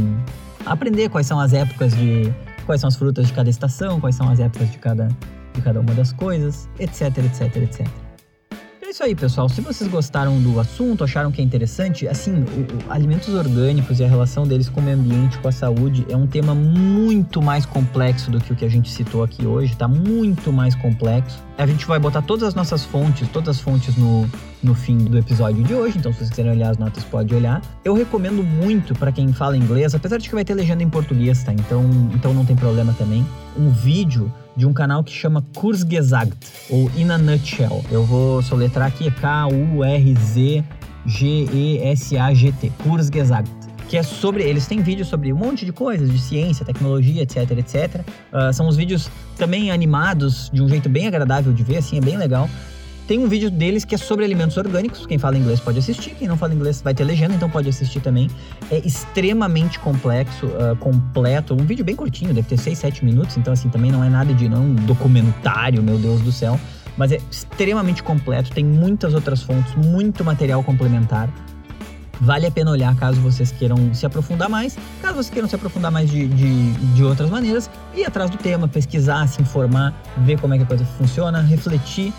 aprender 0.66 1.08
quais 1.08 1.26
são 1.26 1.40
as 1.40 1.52
épocas 1.52 1.94
de 1.94 2.32
quais 2.66 2.80
são 2.80 2.88
as 2.88 2.96
frutas 2.96 3.26
de 3.26 3.32
cada 3.32 3.48
estação, 3.48 4.00
quais 4.00 4.14
são 4.14 4.28
as 4.28 4.38
épocas 4.38 4.70
de 4.70 4.78
cada 4.78 5.08
de 5.54 5.62
cada 5.62 5.80
uma 5.80 5.92
das 5.94 6.12
coisas, 6.12 6.68
etc, 6.78 7.18
etc, 7.18 7.56
etc. 7.56 8.07
Isso 8.98 9.04
aí, 9.04 9.14
pessoal. 9.14 9.48
Se 9.48 9.60
vocês 9.60 9.88
gostaram 9.88 10.40
do 10.40 10.58
assunto, 10.58 11.04
acharam 11.04 11.30
que 11.30 11.40
é 11.40 11.44
interessante, 11.44 12.08
assim, 12.08 12.32
o, 12.32 12.88
o, 12.88 12.92
alimentos 12.92 13.32
orgânicos 13.32 14.00
e 14.00 14.04
a 14.04 14.08
relação 14.08 14.44
deles 14.44 14.68
com 14.68 14.80
o 14.80 14.82
meio 14.82 14.98
ambiente, 14.98 15.38
com 15.38 15.46
a 15.46 15.52
saúde, 15.52 16.04
é 16.08 16.16
um 16.16 16.26
tema 16.26 16.52
muito 16.52 17.40
mais 17.40 17.64
complexo 17.64 18.28
do 18.28 18.40
que 18.40 18.52
o 18.52 18.56
que 18.56 18.64
a 18.64 18.68
gente 18.68 18.90
citou 18.90 19.22
aqui 19.22 19.46
hoje, 19.46 19.76
tá? 19.76 19.86
Muito 19.86 20.52
mais 20.52 20.74
complexo. 20.74 21.38
A 21.56 21.64
gente 21.64 21.86
vai 21.86 22.00
botar 22.00 22.22
todas 22.22 22.48
as 22.48 22.56
nossas 22.56 22.84
fontes, 22.84 23.28
todas 23.28 23.56
as 23.56 23.62
fontes 23.62 23.96
no, 23.96 24.28
no 24.62 24.74
fim 24.74 24.98
do 24.98 25.16
episódio 25.18 25.62
de 25.62 25.72
hoje, 25.74 25.98
então 25.98 26.12
se 26.12 26.18
vocês 26.18 26.30
quiserem 26.30 26.52
olhar 26.52 26.70
as 26.70 26.78
notas, 26.78 27.04
pode 27.04 27.34
olhar. 27.34 27.60
Eu 27.84 27.94
recomendo 27.94 28.42
muito 28.42 28.94
para 28.94 29.12
quem 29.12 29.32
fala 29.32 29.56
inglês, 29.56 29.94
apesar 29.94 30.18
de 30.18 30.28
que 30.28 30.34
vai 30.34 30.44
ter 30.44 30.54
legenda 30.54 30.82
em 30.82 30.90
português, 30.90 31.42
tá? 31.44 31.52
Então, 31.52 31.84
então 32.14 32.34
não 32.34 32.44
tem 32.44 32.56
problema 32.56 32.92
também. 32.92 33.24
Um 33.56 33.70
vídeo 33.70 34.32
de 34.56 34.66
um 34.66 34.72
canal 34.72 35.04
que 35.04 35.12
chama 35.12 35.44
Kurzgesagt, 35.54 36.36
ou 36.68 36.90
In 36.96 37.10
a 37.10 37.18
Nutshell. 37.18 37.84
Eu 37.90 38.04
vou 38.04 38.42
soletrar 38.42 38.88
aqui, 38.88 39.10
K-U-R-Z-G-E-S-A-G-T, 39.10 40.62
Kurzgesagt 42.82 43.58
que 43.88 43.96
é 43.96 44.02
sobre. 44.02 44.42
Eles 44.44 44.66
têm 44.66 44.82
vídeos 44.82 45.08
sobre 45.08 45.32
um 45.32 45.36
monte 45.36 45.64
de 45.64 45.72
coisas, 45.72 46.10
de 46.10 46.18
ciência, 46.18 46.64
tecnologia, 46.64 47.22
etc, 47.22 47.50
etc. 47.52 48.02
Uh, 48.30 48.52
são 48.52 48.68
os 48.68 48.76
vídeos 48.76 49.10
também 49.36 49.70
animados 49.70 50.50
de 50.52 50.62
um 50.62 50.68
jeito 50.68 50.88
bem 50.88 51.06
agradável 51.06 51.52
de 51.52 51.62
ver, 51.62 51.78
assim, 51.78 51.96
é 51.96 52.00
bem 52.00 52.16
legal. 52.16 52.48
Tem 53.08 53.18
um 53.18 53.26
vídeo 53.26 53.50
deles 53.50 53.86
que 53.86 53.94
é 53.94 53.98
sobre 53.98 54.22
alimentos 54.22 54.58
orgânicos. 54.58 55.06
Quem 55.06 55.16
fala 55.16 55.38
inglês 55.38 55.58
pode 55.58 55.78
assistir, 55.78 56.10
quem 56.10 56.28
não 56.28 56.36
fala 56.36 56.52
inglês 56.52 56.82
vai 56.82 56.92
ter 56.92 57.04
legenda, 57.04 57.34
então 57.34 57.48
pode 57.48 57.66
assistir 57.66 58.00
também. 58.00 58.28
É 58.70 58.86
extremamente 58.86 59.78
complexo, 59.78 60.44
uh, 60.44 60.76
completo. 60.76 61.54
Um 61.54 61.64
vídeo 61.64 61.82
bem 61.82 61.96
curtinho, 61.96 62.34
deve 62.34 62.46
ter 62.46 62.58
6, 62.58 62.78
7 62.78 63.04
minutos, 63.06 63.38
então 63.38 63.54
assim 63.54 63.70
também 63.70 63.90
não 63.90 64.04
é 64.04 64.10
nada 64.10 64.34
de 64.34 64.46
não 64.46 64.62
um 64.62 64.74
documentário, 64.74 65.82
meu 65.82 65.96
Deus 65.96 66.20
do 66.20 66.30
céu. 66.30 66.60
Mas 66.98 67.10
é 67.10 67.18
extremamente 67.30 68.02
completo, 68.02 68.50
tem 68.50 68.62
muitas 68.62 69.14
outras 69.14 69.42
fontes, 69.42 69.74
muito 69.74 70.22
material 70.22 70.62
complementar. 70.62 71.30
Vale 72.20 72.46
a 72.46 72.50
pena 72.50 72.70
olhar 72.72 72.94
caso 72.96 73.18
vocês 73.22 73.50
queiram 73.50 73.94
se 73.94 74.04
aprofundar 74.04 74.50
mais. 74.50 74.76
Caso 75.00 75.14
vocês 75.14 75.30
queiram 75.30 75.48
se 75.48 75.54
aprofundar 75.54 75.90
mais 75.90 76.10
de, 76.10 76.28
de, 76.28 76.72
de 76.72 77.04
outras 77.04 77.30
maneiras, 77.30 77.70
ir 77.94 78.04
atrás 78.04 78.28
do 78.28 78.36
tema, 78.36 78.68
pesquisar, 78.68 79.26
se 79.28 79.40
informar, 79.40 79.98
ver 80.18 80.38
como 80.38 80.52
é 80.52 80.58
que 80.58 80.64
a 80.64 80.66
coisa 80.66 80.84
funciona, 80.98 81.40
refletir 81.40 82.12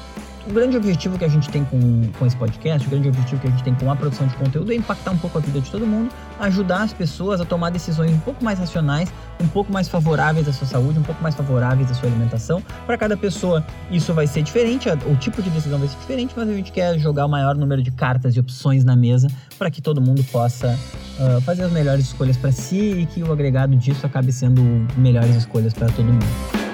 o 0.50 0.54
grande 0.54 0.76
objetivo 0.76 1.18
que 1.18 1.24
a 1.24 1.28
gente 1.28 1.48
tem 1.50 1.64
com, 1.64 1.80
com 2.18 2.26
esse 2.26 2.36
podcast, 2.36 2.88
o 2.88 2.90
grande 2.90 3.08
objetivo 3.08 3.40
que 3.40 3.48
a 3.48 3.52
gente 3.52 3.64
tem 3.64 3.76
com 3.76 3.92
a 3.92 3.96
produção 3.96 4.26
de 4.26 4.36
conteúdo 4.36 4.72
é 4.72 4.76
impactar 4.76 5.12
um 5.12 5.18
pouco 5.18 5.38
a 5.38 5.42
vida 5.42 5.62
de 5.62 5.70
todo 5.70 5.86
mundo, 5.86 6.12
ajudar 6.40 6.82
as 6.82 6.92
pessoas 6.92 7.40
a 7.40 7.46
tomar 7.46 7.70
decisões 7.70 8.12
um 8.12 8.20
pouco 8.20 8.44
mais 8.44 8.58
racionais, 8.58 9.14
um 9.40 9.48
pouco 9.48 9.72
mais 9.72 9.88
favoráveis 9.88 10.48
à 10.48 10.54
sua 10.54 10.66
saúde, 10.66 10.98
um 10.98 11.04
pouco 11.04 11.22
mais 11.22 11.36
favoráveis 11.36 11.92
à 11.92 11.94
sua 11.94 12.10
alimentação. 12.10 12.64
Para 12.88 12.98
cada 12.98 13.16
pessoa, 13.16 13.64
isso 13.92 14.12
vai 14.12 14.26
ser 14.26 14.42
diferente, 14.42 14.90
o 14.90 15.16
tipo 15.18 15.42
de 15.42 15.52
decisão 15.52 15.78
vai 15.78 15.88
ser 15.88 15.98
diferente, 16.00 16.34
mas 16.36 16.50
a 16.50 16.54
gente 16.54 16.72
quer 16.72 16.98
jogar 16.98 17.28
o 17.28 17.30
maior 17.30 17.56
número 17.56 17.84
de 17.84 17.92
cartas 17.92 18.36
e 18.36 18.40
opções 18.40 18.84
na 18.84 18.96
mesa 18.96 19.28
para 19.58 19.70
que 19.70 19.82
todo 19.84 20.02
mundo 20.02 20.24
possa 20.32 20.76
uh, 21.20 21.42
fazer 21.42 21.64
as 21.64 21.72
melhores 21.72 22.06
escolhas 22.06 22.38
para 22.38 22.52
si 22.52 23.02
e 23.02 23.06
que 23.06 23.22
o 23.22 23.32
agregado 23.32 23.76
disso 23.76 24.04
acabe 24.04 24.32
sendo 24.32 24.64
melhores 24.98 25.36
escolhas 25.36 25.74
para 25.74 25.88
todo 25.90 26.06
mundo. 26.06 26.69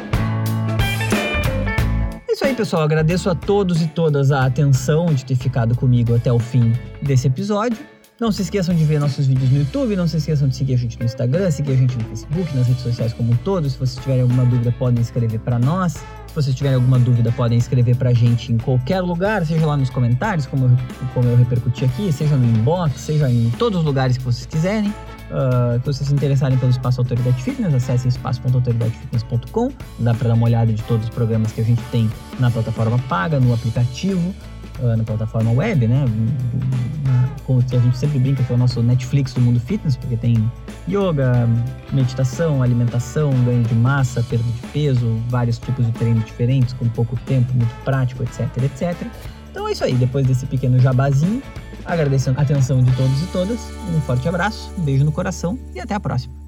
Aí, 2.45 2.53
pessoal. 2.53 2.83
Agradeço 2.83 3.27
a 3.27 3.33
todos 3.33 3.81
e 3.81 3.87
todas 3.87 4.31
a 4.31 4.45
atenção 4.45 5.07
de 5.07 5.25
ter 5.25 5.35
ficado 5.35 5.75
comigo 5.75 6.13
até 6.13 6.31
o 6.31 6.37
fim 6.37 6.73
desse 7.01 7.25
episódio. 7.25 7.79
Não 8.21 8.31
se 8.31 8.43
esqueçam 8.43 8.75
de 8.75 8.85
ver 8.85 8.99
nossos 8.99 9.25
vídeos 9.25 9.49
no 9.49 9.57
YouTube, 9.57 9.95
não 9.95 10.07
se 10.07 10.17
esqueçam 10.17 10.47
de 10.47 10.55
seguir 10.55 10.75
a 10.75 10.77
gente 10.77 10.99
no 10.99 11.05
Instagram, 11.05 11.49
seguir 11.49 11.71
a 11.71 11.75
gente 11.75 11.97
no 11.97 12.03
Facebook, 12.03 12.55
nas 12.55 12.67
redes 12.67 12.83
sociais 12.83 13.13
como 13.13 13.33
um. 13.33 13.63
Se 13.67 13.79
vocês 13.79 13.95
tiverem 13.95 14.21
alguma 14.21 14.45
dúvida, 14.45 14.71
podem 14.77 15.01
escrever 15.01 15.39
para 15.39 15.57
nós. 15.57 15.93
Se 15.93 16.35
vocês 16.35 16.55
tiverem 16.55 16.75
alguma 16.75 16.99
dúvida, 16.99 17.31
podem 17.31 17.57
escrever 17.57 17.95
para 17.95 18.11
a 18.11 18.13
gente 18.13 18.53
em 18.53 18.59
qualquer 18.59 19.01
lugar, 19.01 19.43
seja 19.43 19.65
lá 19.65 19.75
nos 19.75 19.89
comentários, 19.89 20.45
como 20.45 20.65
eu, 20.65 20.77
como 21.15 21.27
eu 21.27 21.35
repercuti 21.35 21.83
aqui, 21.83 22.11
seja 22.11 22.35
no 22.35 22.45
inbox, 22.45 23.01
seja 23.01 23.27
em 23.27 23.49
todos 23.57 23.79
os 23.79 23.83
lugares 23.83 24.19
que 24.19 24.23
vocês 24.23 24.45
quiserem. 24.45 24.93
Uh, 25.31 25.79
se 25.79 25.85
vocês 25.85 26.09
se 26.09 26.13
interessarem 26.13 26.57
pelo 26.57 26.71
Espaço 26.71 27.01
Autoridade 27.01 27.41
Fitness, 27.41 27.73
acessem 27.73 28.09
espaço.autoridadefitness.com. 28.09 29.71
Dá 29.99 30.13
para 30.13 30.29
dar 30.29 30.35
uma 30.35 30.45
olhada 30.45 30.71
de 30.71 30.81
todos 30.83 31.05
os 31.05 31.09
programas 31.09 31.51
que 31.51 31.61
a 31.61 31.63
gente 31.63 31.81
tem 31.91 32.09
na 32.39 32.51
plataforma 32.51 32.99
paga, 33.09 33.39
no 33.39 33.53
aplicativo, 33.53 34.33
uh, 34.79 34.95
na 34.95 35.03
plataforma 35.03 35.51
web, 35.51 35.87
né? 35.87 36.05
Com 37.45 37.61
que 37.61 37.75
a 37.75 37.79
gente 37.79 37.97
sempre 37.97 38.19
brinca 38.19 38.43
que 38.43 38.51
é 38.51 38.55
o 38.55 38.57
nosso 38.57 38.81
Netflix 38.81 39.33
do 39.33 39.41
mundo 39.41 39.59
fitness, 39.59 39.95
porque 39.95 40.15
tem 40.15 40.51
yoga, 40.87 41.47
meditação, 41.91 42.61
alimentação, 42.61 43.31
ganho 43.43 43.63
de 43.63 43.75
massa, 43.75 44.23
perda 44.23 44.43
de 44.43 44.67
peso, 44.67 45.19
vários 45.29 45.57
tipos 45.57 45.85
de 45.85 45.91
treinos 45.93 46.25
diferentes, 46.25 46.73
com 46.73 46.87
pouco 46.89 47.15
tempo, 47.25 47.51
muito 47.53 47.73
prático, 47.83 48.23
etc, 48.23 48.47
etc. 48.63 49.07
Então 49.51 49.67
é 49.67 49.71
isso 49.71 49.83
aí, 49.83 49.93
depois 49.93 50.27
desse 50.27 50.45
pequeno 50.45 50.77
jabazinho, 50.79 51.41
agradecendo 51.85 52.39
a 52.39 52.43
atenção 52.43 52.81
de 52.81 52.95
todos 52.95 53.21
e 53.21 53.27
todas, 53.27 53.59
um 53.95 54.01
forte 54.01 54.27
abraço, 54.27 54.71
um 54.77 54.81
beijo 54.81 55.03
no 55.03 55.11
coração 55.11 55.57
e 55.73 55.79
até 55.79 55.93
a 55.93 55.99
próxima. 55.99 56.44